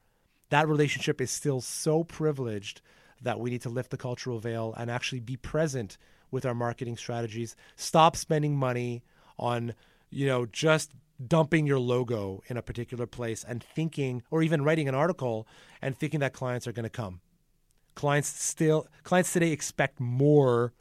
That 0.50 0.67
relationship 0.67 1.19
is 1.19 1.30
still 1.30 1.60
so 1.62 2.04
privileged 2.04 2.82
that 3.21 3.39
we 3.39 3.50
need 3.50 3.62
to 3.63 3.69
lift 3.69 3.91
the 3.91 3.97
cultural 3.97 4.39
veil 4.39 4.73
and 4.78 4.89
actually 4.89 5.19
be 5.19 5.36
present 5.36 5.97
with 6.32 6.45
our 6.45 6.54
marketing 6.54 6.97
strategies. 6.97 7.56
Stop 7.76 8.15
spending 8.15 8.56
money 8.56 9.04
on, 9.38 9.73
you 10.10 10.26
know, 10.26 10.45
just 10.45 10.91
dumping 11.26 11.65
your 11.65 11.80
logo 11.80 12.43
in 12.47 12.58
a 12.58 12.62
particular 12.62 13.08
place 13.08 13.43
and 13.43 13.63
thinking 13.63 14.21
or 14.30 14.43
even 14.43 14.63
writing 14.63 14.88
an 14.88 14.95
article 14.95 15.47
and 15.82 15.97
thinking 15.97 16.19
that 16.19 16.34
clients 16.34 16.67
are 16.67 16.71
going 16.71 16.84
to 16.84 16.89
come 16.89 17.21
clients 17.97 18.29
still 18.29 18.88
clients 19.03 19.33
today 19.33 19.51
expect 19.51 19.99
more 19.99 20.71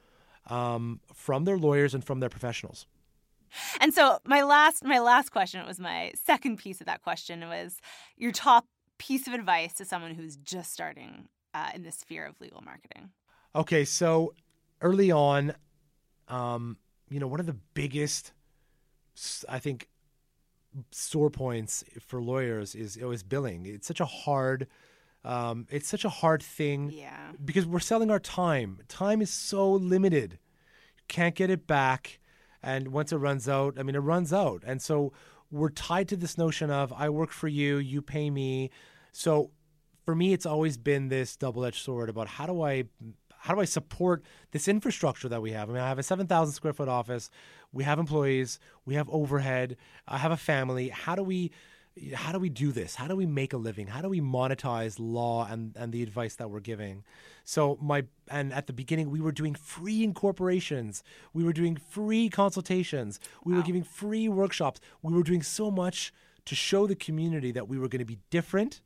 um, 0.48 1.00
from 1.14 1.46
their 1.46 1.56
lawyers 1.56 1.94
and 1.94 2.04
from 2.04 2.20
their 2.20 2.28
professionals. 2.28 2.86
And 3.80 3.94
so 3.94 4.18
my 4.26 4.42
last 4.42 4.84
my 4.84 4.98
last 4.98 5.30
question 5.30 5.60
it 5.60 5.66
was 5.66 5.80
my 5.80 6.12
second 6.14 6.58
piece 6.58 6.80
of 6.80 6.86
that 6.86 7.02
question 7.02 7.40
was 7.48 7.78
your 8.18 8.32
top 8.32 8.66
piece 8.98 9.26
of 9.26 9.32
advice 9.32 9.72
to 9.74 9.84
someone 9.86 10.14
who's 10.14 10.36
just 10.36 10.72
starting 10.72 11.28
uh, 11.54 11.70
in 11.74 11.82
the 11.84 11.90
sphere 11.90 12.26
of 12.26 12.38
legal 12.38 12.60
marketing. 12.60 13.08
Okay, 13.54 13.86
so 13.86 14.34
early 14.82 15.10
on, 15.10 15.54
um, 16.28 16.76
you 17.08 17.18
know, 17.18 17.26
one 17.26 17.40
of 17.40 17.46
the 17.46 17.56
biggest, 17.72 18.32
I 19.48 19.58
think, 19.58 19.88
sore 20.90 21.30
points 21.30 21.82
for 21.98 22.20
lawyers 22.20 22.74
is 22.74 22.98
always 23.02 23.22
billing. 23.22 23.64
It's 23.64 23.86
such 23.86 24.00
a 24.00 24.04
hard 24.04 24.66
um, 25.26 25.66
it's 25.70 25.88
such 25.88 26.04
a 26.04 26.08
hard 26.08 26.42
thing 26.42 26.90
Yeah. 26.92 27.32
because 27.44 27.66
we're 27.66 27.80
selling 27.80 28.10
our 28.10 28.18
time. 28.20 28.78
Time 28.88 29.20
is 29.20 29.30
so 29.30 29.70
limited. 29.72 30.38
You 30.96 31.02
can't 31.08 31.34
get 31.34 31.50
it 31.50 31.66
back. 31.66 32.20
And 32.62 32.88
once 32.88 33.12
it 33.12 33.16
runs 33.16 33.48
out, 33.48 33.74
I 33.78 33.82
mean, 33.82 33.94
it 33.96 34.00
runs 34.00 34.32
out. 34.32 34.62
And 34.66 34.80
so 34.80 35.12
we're 35.50 35.70
tied 35.70 36.08
to 36.08 36.16
this 36.16 36.38
notion 36.38 36.70
of 36.70 36.92
I 36.92 37.08
work 37.10 37.30
for 37.30 37.48
you, 37.48 37.76
you 37.78 38.02
pay 38.02 38.30
me. 38.30 38.70
So 39.12 39.50
for 40.04 40.14
me, 40.14 40.32
it's 40.32 40.46
always 40.46 40.76
been 40.76 41.08
this 41.08 41.36
double 41.36 41.64
edged 41.64 41.82
sword 41.82 42.08
about 42.08 42.28
how 42.28 42.46
do 42.46 42.62
I. 42.62 42.84
How 43.38 43.54
do 43.54 43.60
I 43.60 43.64
support 43.66 44.24
this 44.50 44.66
infrastructure 44.66 45.28
that 45.28 45.40
we 45.40 45.52
have? 45.52 45.70
I 45.70 45.72
mean, 45.74 45.82
I 45.82 45.86
have 45.88 46.00
a 46.00 46.02
7,000 46.02 46.52
square 46.52 46.72
foot 46.72 46.88
office. 46.88 47.30
We 47.70 47.84
have 47.84 48.00
employees. 48.00 48.58
We 48.86 48.94
have 48.94 49.08
overhead. 49.08 49.76
I 50.08 50.18
have 50.18 50.32
a 50.32 50.36
family. 50.36 50.88
How 50.88 51.14
do 51.14 51.22
we 51.22 51.52
how 52.14 52.32
do 52.32 52.38
we 52.38 52.48
do 52.48 52.72
this? 52.72 52.94
How 52.94 53.08
do 53.08 53.16
we 53.16 53.26
make 53.26 53.52
a 53.52 53.56
living? 53.56 53.86
How 53.86 54.02
do 54.02 54.08
we 54.08 54.20
monetize 54.20 54.96
law 54.98 55.46
and, 55.50 55.74
and 55.76 55.92
the 55.92 56.02
advice 56.02 56.34
that 56.36 56.50
we're 56.50 56.60
giving? 56.60 57.04
So 57.44 57.78
my 57.80 58.04
and 58.28 58.52
at 58.52 58.66
the 58.66 58.72
beginning 58.72 59.10
we 59.10 59.20
were 59.20 59.32
doing 59.32 59.54
free 59.54 60.04
incorporations, 60.04 61.02
we 61.32 61.44
were 61.44 61.52
doing 61.52 61.76
free 61.76 62.28
consultations, 62.28 63.18
we 63.44 63.54
were 63.54 63.62
giving 63.62 63.82
free 63.82 64.28
workshops. 64.28 64.80
We 65.02 65.14
were 65.14 65.22
doing 65.22 65.42
so 65.42 65.70
much 65.70 66.12
to 66.44 66.54
show 66.54 66.86
the 66.86 66.96
community 66.96 67.50
that 67.52 67.68
we 67.68 67.78
were 67.78 67.88
going 67.88 68.00
to 68.00 68.04
be 68.04 68.18
different 68.30 68.80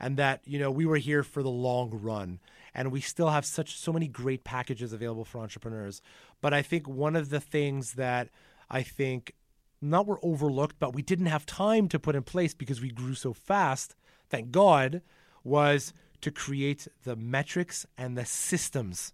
and 0.00 0.16
that 0.16 0.40
you 0.44 0.58
know 0.58 0.70
we 0.70 0.86
were 0.86 0.96
here 0.96 1.22
for 1.22 1.42
the 1.42 1.50
long 1.50 1.90
run 1.90 2.40
and 2.74 2.90
we 2.90 3.00
still 3.00 3.28
have 3.28 3.44
such 3.44 3.76
so 3.76 3.92
many 3.92 4.08
great 4.08 4.42
packages 4.42 4.92
available 4.92 5.24
for 5.24 5.38
entrepreneurs. 5.38 6.00
But 6.40 6.54
I 6.54 6.62
think 6.62 6.88
one 6.88 7.14
of 7.14 7.28
the 7.28 7.40
things 7.40 7.92
that 7.92 8.30
I 8.70 8.82
think 8.82 9.34
not 9.84 10.06
were 10.06 10.18
overlooked, 10.22 10.76
but 10.78 10.94
we 10.94 11.02
didn't 11.02 11.26
have 11.26 11.46
time 11.46 11.88
to 11.88 11.98
put 11.98 12.16
in 12.16 12.22
place 12.22 12.54
because 12.54 12.80
we 12.80 12.90
grew 12.90 13.14
so 13.14 13.32
fast, 13.32 13.94
thank 14.28 14.50
God, 14.50 15.02
was 15.42 15.92
to 16.20 16.30
create 16.30 16.88
the 17.04 17.16
metrics 17.16 17.86
and 17.98 18.16
the 18.16 18.24
systems 18.24 19.12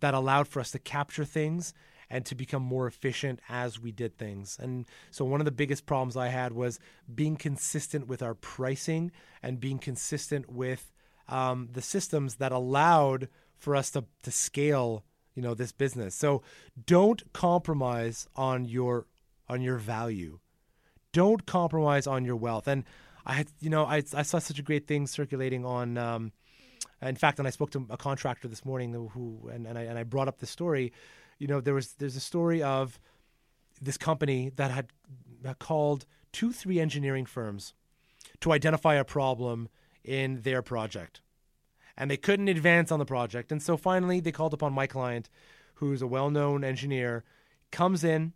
that 0.00 0.14
allowed 0.14 0.48
for 0.48 0.60
us 0.60 0.70
to 0.70 0.78
capture 0.78 1.24
things 1.24 1.74
and 2.08 2.26
to 2.26 2.34
become 2.34 2.62
more 2.62 2.86
efficient 2.86 3.40
as 3.48 3.78
we 3.78 3.92
did 3.92 4.18
things. 4.18 4.58
And 4.60 4.86
so 5.10 5.24
one 5.24 5.40
of 5.40 5.44
the 5.44 5.52
biggest 5.52 5.86
problems 5.86 6.16
I 6.16 6.28
had 6.28 6.52
was 6.52 6.80
being 7.14 7.36
consistent 7.36 8.08
with 8.08 8.22
our 8.22 8.34
pricing 8.34 9.12
and 9.42 9.60
being 9.60 9.78
consistent 9.78 10.50
with 10.50 10.92
um, 11.28 11.68
the 11.72 11.82
systems 11.82 12.36
that 12.36 12.50
allowed 12.50 13.28
for 13.56 13.76
us 13.76 13.90
to, 13.92 14.04
to 14.22 14.30
scale 14.30 15.04
you 15.36 15.42
know 15.42 15.54
this 15.54 15.70
business 15.70 16.14
so 16.14 16.42
don't 16.86 17.32
compromise 17.32 18.26
on 18.34 18.64
your 18.64 19.06
on 19.50 19.60
your 19.60 19.76
value. 19.76 20.38
Don't 21.12 21.44
compromise 21.44 22.06
on 22.06 22.24
your 22.24 22.36
wealth. 22.36 22.68
And 22.68 22.84
i 23.26 23.44
you 23.60 23.68
know 23.68 23.84
i, 23.84 23.96
I 24.14 24.22
saw 24.22 24.38
such 24.38 24.58
a 24.58 24.62
great 24.62 24.86
thing 24.86 25.06
circulating 25.06 25.62
on 25.64 25.98
um, 25.98 26.32
in 27.02 27.16
fact 27.16 27.38
when 27.38 27.46
i 27.46 27.50
spoke 27.50 27.70
to 27.72 27.86
a 27.90 27.96
contractor 27.98 28.48
this 28.48 28.64
morning 28.64 28.94
who 29.12 29.50
and, 29.52 29.66
and, 29.66 29.76
I, 29.76 29.82
and 29.82 29.98
I 29.98 30.04
brought 30.04 30.28
up 30.28 30.38
the 30.38 30.46
story. 30.46 30.92
You 31.38 31.46
know 31.46 31.60
there 31.60 31.74
was 31.74 31.94
there's 31.94 32.16
a 32.16 32.20
story 32.32 32.62
of 32.62 32.98
this 33.80 33.98
company 33.98 34.52
that 34.56 34.70
had 34.70 34.86
called 35.58 36.06
two 36.32 36.52
three 36.52 36.80
engineering 36.80 37.26
firms 37.26 37.74
to 38.40 38.52
identify 38.52 38.94
a 38.94 39.04
problem 39.04 39.68
in 40.04 40.42
their 40.42 40.62
project. 40.62 41.20
And 41.96 42.10
they 42.10 42.16
couldn't 42.16 42.48
advance 42.48 42.90
on 42.90 42.98
the 42.98 43.04
project. 43.04 43.52
And 43.52 43.62
so 43.62 43.76
finally, 43.76 44.20
they 44.20 44.32
called 44.32 44.54
upon 44.54 44.72
my 44.72 44.86
client, 44.86 45.28
who's 45.74 46.02
a 46.02 46.06
well 46.06 46.30
known 46.30 46.64
engineer, 46.64 47.24
comes 47.70 48.04
in 48.04 48.32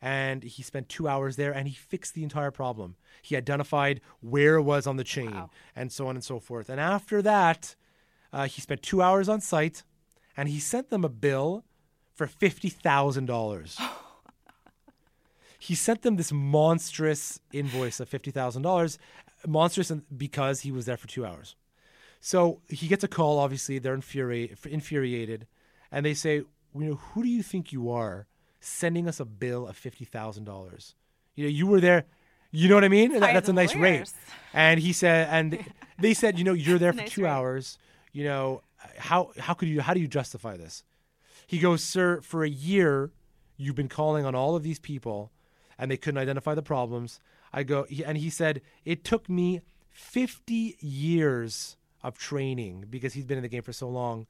and 0.00 0.42
he 0.44 0.62
spent 0.62 0.88
two 0.88 1.08
hours 1.08 1.36
there 1.36 1.52
and 1.52 1.66
he 1.68 1.74
fixed 1.74 2.14
the 2.14 2.22
entire 2.22 2.50
problem. 2.50 2.96
He 3.22 3.36
identified 3.36 4.00
where 4.20 4.54
it 4.56 4.62
was 4.62 4.86
on 4.86 4.96
the 4.96 5.04
chain 5.04 5.32
Wow. 5.32 5.50
and 5.74 5.90
so 5.92 6.06
on 6.08 6.14
and 6.16 6.24
so 6.24 6.38
forth. 6.38 6.68
And 6.68 6.80
after 6.80 7.20
that, 7.22 7.74
uh, 8.32 8.46
he 8.46 8.60
spent 8.60 8.82
two 8.82 9.02
hours 9.02 9.28
on 9.28 9.40
site 9.40 9.82
and 10.36 10.48
he 10.48 10.60
sent 10.60 10.90
them 10.90 11.04
a 11.04 11.08
bill 11.08 11.64
for 12.14 12.26
$50,000. 12.26 13.80
he 15.58 15.74
sent 15.74 16.02
them 16.02 16.16
this 16.16 16.32
monstrous 16.32 17.40
invoice 17.52 17.98
of 18.00 18.08
$50,000, 18.08 18.98
monstrous 19.46 19.92
because 20.16 20.60
he 20.60 20.70
was 20.70 20.86
there 20.86 20.96
for 20.96 21.08
two 21.08 21.26
hours. 21.26 21.56
So 22.20 22.60
he 22.68 22.88
gets 22.88 23.04
a 23.04 23.08
call. 23.08 23.38
Obviously, 23.38 23.78
they're 23.78 23.96
infuri- 23.96 24.64
infuriated, 24.66 25.46
and 25.92 26.04
they 26.04 26.14
say, 26.14 26.36
"You 26.36 26.46
know, 26.74 26.94
who 26.96 27.22
do 27.22 27.28
you 27.28 27.44
think 27.44 27.72
you 27.72 27.90
are, 27.90 28.26
sending 28.60 29.08
us 29.08 29.20
a 29.20 29.24
bill 29.24 29.66
of 29.66 29.76
fifty 29.76 30.04
thousand 30.04 30.44
dollars? 30.44 30.94
You 31.34 31.44
know, 31.44 31.50
you 31.50 31.66
were 31.66 31.80
there. 31.80 32.04
You 32.50 32.68
know 32.68 32.74
what 32.74 32.84
I 32.84 32.88
mean? 32.88 33.12
That- 33.12 33.32
that's 33.34 33.48
a 33.48 33.52
nice 33.52 33.74
rate." 33.74 34.12
And 34.52 34.80
he 34.80 34.92
said, 34.92 35.28
and 35.30 35.64
they 35.98 36.14
said, 36.14 36.38
"You 36.38 36.44
know, 36.44 36.52
you're 36.54 36.78
there 36.78 36.92
for 36.98 37.00
Nice 37.02 37.10
two 37.10 37.22
rate. 37.24 37.30
hours. 37.30 37.78
You 38.12 38.24
know, 38.24 38.62
how 38.96 39.32
how 39.38 39.54
could 39.54 39.68
you 39.68 39.80
how 39.80 39.94
do 39.94 40.00
you 40.00 40.08
justify 40.08 40.56
this?" 40.56 40.82
He 41.46 41.58
goes, 41.58 41.82
Sir, 41.82 42.20
for 42.20 42.44
a 42.44 42.48
year, 42.48 43.10
you've 43.56 43.74
been 43.74 43.88
calling 43.88 44.26
on 44.26 44.34
all 44.34 44.54
of 44.54 44.62
these 44.62 44.78
people 44.78 45.32
and 45.78 45.90
they 45.90 45.96
couldn't 45.96 46.18
identify 46.18 46.54
the 46.54 46.62
problems. 46.62 47.20
I 47.54 47.62
go, 47.62 47.86
and 48.04 48.18
he 48.18 48.28
said, 48.28 48.60
It 48.84 49.02
took 49.02 49.30
me 49.30 49.62
50 49.88 50.76
years 50.80 51.76
of 52.02 52.18
training 52.18 52.84
because 52.90 53.14
he's 53.14 53.24
been 53.24 53.38
in 53.38 53.42
the 53.42 53.48
game 53.48 53.62
for 53.62 53.72
so 53.72 53.88
long 53.88 54.26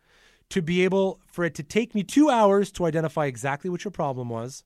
to 0.50 0.62
be 0.62 0.84
able 0.84 1.20
for 1.26 1.44
it 1.44 1.54
to 1.54 1.62
take 1.62 1.94
me 1.94 2.02
two 2.02 2.30
hours 2.30 2.70
to 2.72 2.86
identify 2.86 3.26
exactly 3.26 3.68
what 3.68 3.84
your 3.84 3.90
problem 3.90 4.28
was. 4.28 4.64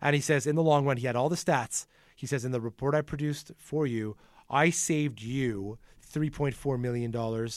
And 0.00 0.14
he 0.14 0.20
says, 0.20 0.46
in 0.46 0.56
the 0.56 0.62
long 0.62 0.84
run, 0.84 0.96
he 0.96 1.06
had 1.06 1.16
all 1.16 1.28
the 1.28 1.36
stats. 1.36 1.86
He 2.14 2.26
says, 2.26 2.44
in 2.44 2.52
the 2.52 2.60
report 2.60 2.94
I 2.94 3.02
produced 3.02 3.52
for 3.58 3.86
you, 3.86 4.16
I 4.48 4.70
saved 4.70 5.20
you 5.20 5.78
$3.4 6.12 6.80
million 6.80 7.48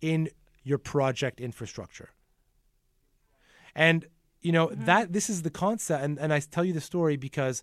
in 0.00 0.30
your 0.62 0.78
project 0.78 1.40
infrastructure. 1.40 2.10
And, 3.74 4.06
you 4.40 4.52
know, 4.52 4.68
mm-hmm. 4.68 4.84
that 4.84 5.12
this 5.12 5.28
is 5.28 5.42
the 5.42 5.50
concept. 5.50 6.04
And, 6.04 6.18
and 6.18 6.32
I 6.32 6.40
tell 6.40 6.64
you 6.64 6.72
the 6.72 6.80
story 6.80 7.16
because 7.16 7.62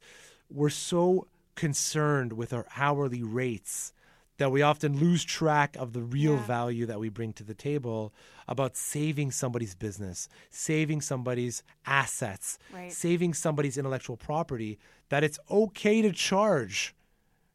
we're 0.49 0.69
so 0.69 1.27
concerned 1.55 2.33
with 2.33 2.53
our 2.53 2.65
hourly 2.75 3.23
rates 3.23 3.93
that 4.37 4.51
we 4.51 4.61
often 4.61 4.97
lose 4.97 5.23
track 5.23 5.75
of 5.77 5.93
the 5.93 6.01
real 6.01 6.35
yeah. 6.35 6.45
value 6.45 6.85
that 6.85 6.99
we 6.99 7.09
bring 7.09 7.33
to 7.33 7.43
the 7.43 7.53
table 7.53 8.13
about 8.47 8.75
saving 8.75 9.31
somebody's 9.31 9.75
business, 9.75 10.27
saving 10.49 11.01
somebody's 11.01 11.63
assets, 11.85 12.57
right. 12.73 12.91
saving 12.91 13.33
somebody's 13.33 13.77
intellectual 13.77 14.17
property, 14.17 14.79
that 15.09 15.23
it's 15.23 15.39
okay 15.49 16.01
to 16.01 16.11
charge 16.11 16.95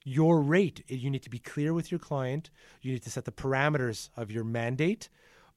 your 0.04 0.40
rate. 0.40 0.84
You 0.86 1.10
need 1.10 1.22
to 1.22 1.30
be 1.30 1.40
clear 1.40 1.74
with 1.74 1.90
your 1.90 1.98
client, 1.98 2.50
you 2.80 2.92
need 2.92 3.02
to 3.02 3.10
set 3.10 3.24
the 3.24 3.32
parameters 3.32 4.10
of 4.16 4.30
your 4.30 4.44
mandate. 4.44 5.08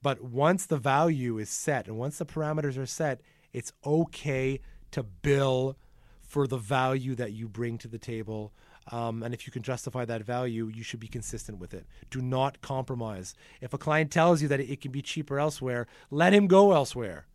But 0.01 0.23
once 0.23 0.65
the 0.65 0.77
value 0.77 1.37
is 1.37 1.49
set 1.49 1.87
and 1.87 1.97
once 1.97 2.17
the 2.17 2.25
parameters 2.25 2.77
are 2.77 2.85
set, 2.85 3.21
it's 3.53 3.73
okay 3.85 4.61
to 4.91 5.03
bill 5.03 5.77
for 6.21 6.47
the 6.47 6.57
value 6.57 7.15
that 7.15 7.33
you 7.33 7.47
bring 7.47 7.77
to 7.79 7.87
the 7.87 7.97
table 7.97 8.53
um, 8.91 9.21
and 9.21 9.33
if 9.33 9.45
you 9.45 9.51
can 9.51 9.61
justify 9.61 10.03
that 10.05 10.23
value, 10.23 10.67
you 10.67 10.83
should 10.83 10.99
be 10.99 11.07
consistent 11.07 11.59
with 11.59 11.73
it. 11.73 11.85
Do 12.09 12.21
not 12.21 12.61
compromise. 12.61 13.35
If 13.61 13.73
a 13.73 13.77
client 13.77 14.11
tells 14.11 14.41
you 14.41 14.47
that 14.47 14.59
it 14.59 14.81
can 14.81 14.91
be 14.91 15.01
cheaper 15.01 15.39
elsewhere, 15.39 15.87
let 16.09 16.33
him 16.33 16.47
go 16.47 16.73
elsewhere. 16.73 17.27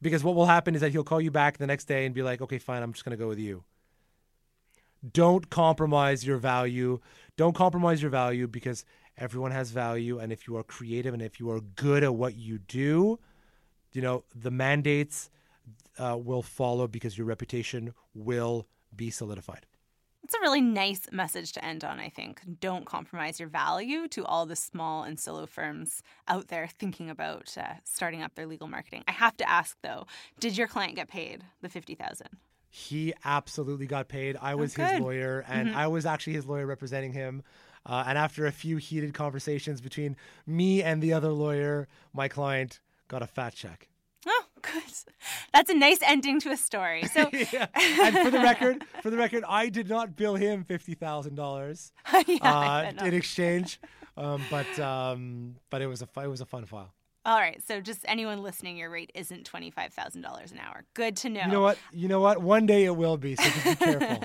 Because 0.00 0.24
what 0.24 0.34
will 0.34 0.46
happen 0.46 0.74
is 0.74 0.80
that 0.80 0.92
he'll 0.92 1.04
call 1.04 1.20
you 1.20 1.30
back 1.30 1.58
the 1.58 1.66
next 1.66 1.84
day 1.84 2.06
and 2.06 2.14
be 2.14 2.22
like, 2.22 2.40
okay, 2.40 2.58
fine, 2.58 2.82
I'm 2.82 2.92
just 2.92 3.04
going 3.04 3.16
to 3.16 3.22
go 3.22 3.28
with 3.28 3.38
you. 3.38 3.64
Don't 5.12 5.50
compromise 5.50 6.26
your 6.26 6.38
value. 6.38 7.00
Don't 7.36 7.54
compromise 7.54 8.00
your 8.00 8.10
value 8.10 8.46
because 8.46 8.84
everyone 9.18 9.50
has 9.50 9.70
value. 9.70 10.18
And 10.18 10.32
if 10.32 10.48
you 10.48 10.56
are 10.56 10.62
creative 10.62 11.12
and 11.12 11.22
if 11.22 11.38
you 11.38 11.50
are 11.50 11.60
good 11.60 12.02
at 12.02 12.14
what 12.14 12.34
you 12.34 12.58
do, 12.58 13.18
you 13.92 14.00
know, 14.02 14.24
the 14.34 14.50
mandates 14.50 15.30
uh, 15.98 16.16
will 16.18 16.42
follow 16.42 16.86
because 16.86 17.16
your 17.16 17.26
reputation 17.26 17.94
will 18.14 18.66
be 18.94 19.10
solidified. 19.10 19.66
It's 20.26 20.34
a 20.34 20.40
really 20.40 20.60
nice 20.60 21.02
message 21.12 21.52
to 21.52 21.64
end 21.64 21.84
on, 21.84 22.00
I 22.00 22.08
think. 22.08 22.40
Don't 22.58 22.84
compromise 22.84 23.38
your 23.38 23.48
value 23.48 24.08
to 24.08 24.24
all 24.24 24.44
the 24.44 24.56
small 24.56 25.04
and 25.04 25.20
solo 25.20 25.46
firms 25.46 26.02
out 26.26 26.48
there 26.48 26.66
thinking 26.66 27.08
about 27.08 27.56
uh, 27.56 27.74
starting 27.84 28.22
up 28.22 28.34
their 28.34 28.48
legal 28.48 28.66
marketing. 28.66 29.04
I 29.06 29.12
have 29.12 29.36
to 29.36 29.48
ask 29.48 29.76
though, 29.84 30.08
did 30.40 30.58
your 30.58 30.66
client 30.66 30.96
get 30.96 31.06
paid 31.06 31.44
the 31.62 31.68
50,000? 31.68 32.26
He 32.68 33.14
absolutely 33.24 33.86
got 33.86 34.08
paid. 34.08 34.36
I 34.42 34.56
was 34.56 34.76
oh, 34.76 34.82
his 34.82 35.00
lawyer 35.00 35.44
and 35.46 35.68
mm-hmm. 35.68 35.78
I 35.78 35.86
was 35.86 36.04
actually 36.04 36.32
his 36.32 36.44
lawyer 36.44 36.66
representing 36.66 37.12
him. 37.12 37.44
Uh, 37.88 38.02
and 38.08 38.18
after 38.18 38.46
a 38.46 38.52
few 38.52 38.78
heated 38.78 39.14
conversations 39.14 39.80
between 39.80 40.16
me 40.44 40.82
and 40.82 41.00
the 41.00 41.12
other 41.12 41.30
lawyer, 41.30 41.86
my 42.12 42.26
client 42.26 42.80
got 43.06 43.22
a 43.22 43.28
fat 43.28 43.54
check. 43.54 43.88
That's 45.54 45.70
a 45.70 45.74
nice 45.74 45.98
ending 46.02 46.40
to 46.40 46.50
a 46.50 46.56
story. 46.56 47.04
So, 47.04 47.30
yeah. 47.52 47.66
and 47.74 48.18
for 48.18 48.30
the 48.30 48.40
record, 48.40 48.84
for 49.02 49.10
the 49.10 49.16
record, 49.16 49.44
I 49.48 49.68
did 49.68 49.88
not 49.88 50.16
bill 50.16 50.34
him 50.34 50.64
fifty 50.64 50.94
thousand 50.94 51.32
yeah, 51.36 51.42
dollars 51.42 51.92
uh, 52.04 52.92
in 53.00 53.14
exchange, 53.14 53.80
um, 54.16 54.42
but 54.50 54.78
um, 54.78 55.56
but 55.70 55.82
it 55.82 55.86
was 55.86 56.02
a 56.02 56.08
it 56.22 56.28
was 56.28 56.40
a 56.40 56.46
fun 56.46 56.64
file. 56.64 56.92
All 57.24 57.38
right, 57.38 57.60
so 57.66 57.80
just 57.80 58.04
anyone 58.04 58.42
listening, 58.42 58.76
your 58.76 58.90
rate 58.90 59.10
isn't 59.14 59.44
twenty 59.44 59.70
five 59.70 59.92
thousand 59.92 60.22
dollars 60.22 60.52
an 60.52 60.58
hour. 60.58 60.84
Good 60.94 61.16
to 61.18 61.28
know. 61.28 61.42
You 61.42 61.50
know 61.50 61.60
what? 61.60 61.78
You 61.92 62.08
know 62.08 62.20
what? 62.20 62.40
One 62.40 62.66
day 62.66 62.84
it 62.84 62.96
will 62.96 63.16
be. 63.16 63.36
So 63.36 63.42
just 63.42 63.64
be 63.64 63.74
careful. 63.76 64.24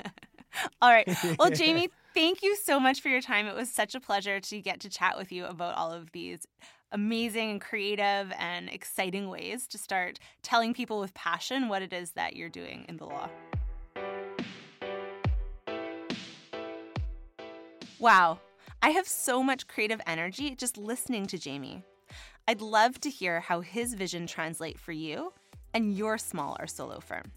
All 0.82 0.90
right. 0.90 1.08
Well, 1.40 1.50
Jamie, 1.50 1.90
thank 2.14 2.44
you 2.44 2.56
so 2.58 2.80
much 2.80 3.02
for 3.02 3.10
your 3.10 3.22
time. 3.22 3.48
It 3.48 3.56
was 3.56 3.70
such 3.70 3.96
a 3.96 4.00
pleasure 4.00 4.40
to 4.40 4.62
get 4.62 4.82
to 4.82 4.90
chat 4.90 5.18
with 5.18 5.32
you 5.32 5.46
about 5.46 5.76
all 5.76 5.92
of 5.92 6.12
these 6.12 6.46
amazing 6.92 7.52
and 7.52 7.62
creative 7.62 8.32
and 8.38 8.70
exciting 8.70 9.30
ways 9.30 9.68
to 9.68 9.78
start 9.78 10.20
telling 10.42 10.74
people 10.74 11.00
with 11.00 11.14
passion 11.14 11.70
what 11.70 11.82
it 11.82 11.94
is 11.94 12.12
that 12.12 12.36
you're 12.36 12.50
doing 12.50 12.86
in 12.90 12.98
the 12.98 13.06
law. 13.06 13.30
Wow, 18.00 18.40
I 18.82 18.90
have 18.90 19.08
so 19.08 19.44
much 19.44 19.68
creative 19.68 20.02
energy 20.08 20.56
just 20.56 20.78
listening 20.78 21.28
to 21.28 21.38
Jamie. 21.38 21.84
I'd 22.48 22.62
love 22.62 23.00
to 23.02 23.10
hear 23.10 23.40
how 23.40 23.62
his 23.62 23.94
vision 23.94 24.26
translate 24.26 24.80
for 24.80 24.92
you 24.92 25.34
and 25.74 25.96
your 25.96 26.18
small 26.18 26.58
or 26.60 26.68
solo 26.68 27.00
firm. 27.00 27.32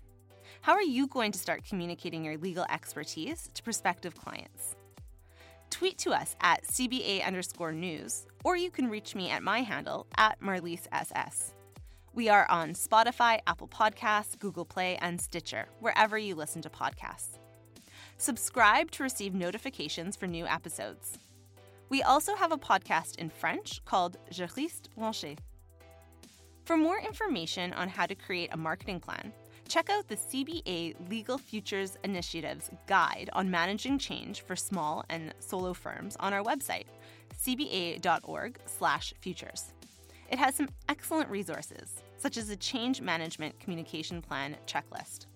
How 0.62 0.72
are 0.72 0.82
you 0.82 1.06
going 1.06 1.32
to 1.32 1.38
start 1.38 1.64
communicating 1.68 2.24
your 2.24 2.38
legal 2.38 2.64
expertise 2.70 3.50
to 3.52 3.62
prospective 3.62 4.14
clients? 4.14 4.76
Tweet 5.74 5.98
to 5.98 6.12
us 6.12 6.36
at 6.40 6.64
CBA 6.68 7.26
underscore 7.26 7.72
news, 7.72 8.26
or 8.44 8.56
you 8.56 8.70
can 8.70 8.88
reach 8.88 9.16
me 9.16 9.28
at 9.28 9.42
my 9.42 9.62
handle 9.62 10.06
at 10.16 10.40
Marlise 10.40 10.86
SS. 10.92 11.52
We 12.14 12.28
are 12.28 12.48
on 12.48 12.74
Spotify, 12.74 13.40
Apple 13.48 13.66
Podcasts, 13.66 14.38
Google 14.38 14.64
Play, 14.64 14.96
and 15.02 15.20
Stitcher, 15.20 15.66
wherever 15.80 16.16
you 16.16 16.36
listen 16.36 16.62
to 16.62 16.70
podcasts. 16.70 17.38
Subscribe 18.18 18.92
to 18.92 19.02
receive 19.02 19.34
notifications 19.34 20.14
for 20.14 20.28
new 20.28 20.46
episodes. 20.46 21.18
We 21.88 22.04
also 22.04 22.36
have 22.36 22.52
a 22.52 22.56
podcast 22.56 23.16
in 23.16 23.28
French 23.28 23.84
called 23.84 24.16
Juriste 24.30 24.86
branché. 24.96 25.36
For 26.66 26.76
more 26.76 27.00
information 27.00 27.72
on 27.72 27.88
how 27.88 28.06
to 28.06 28.14
create 28.14 28.50
a 28.52 28.56
marketing 28.56 29.00
plan, 29.00 29.32
Check 29.74 29.90
out 29.90 30.06
the 30.06 30.14
CBA 30.14 31.10
Legal 31.10 31.36
Futures 31.36 31.98
Initiatives 32.04 32.70
Guide 32.86 33.28
on 33.32 33.50
Managing 33.50 33.98
Change 33.98 34.42
for 34.42 34.54
Small 34.54 35.04
and 35.10 35.34
Solo 35.40 35.72
Firms 35.72 36.16
on 36.20 36.32
our 36.32 36.44
website, 36.44 36.84
cba.org/futures. 37.36 39.64
It 40.30 40.38
has 40.38 40.54
some 40.54 40.68
excellent 40.88 41.28
resources, 41.28 42.04
such 42.18 42.36
as 42.36 42.50
a 42.50 42.56
change 42.56 43.00
management 43.00 43.58
communication 43.58 44.22
plan 44.22 44.56
checklist. 44.64 45.26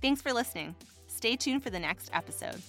Thanks 0.00 0.22
for 0.22 0.32
listening. 0.32 0.74
Stay 1.06 1.36
tuned 1.36 1.62
for 1.62 1.68
the 1.68 1.78
next 1.78 2.08
episode. 2.14 2.62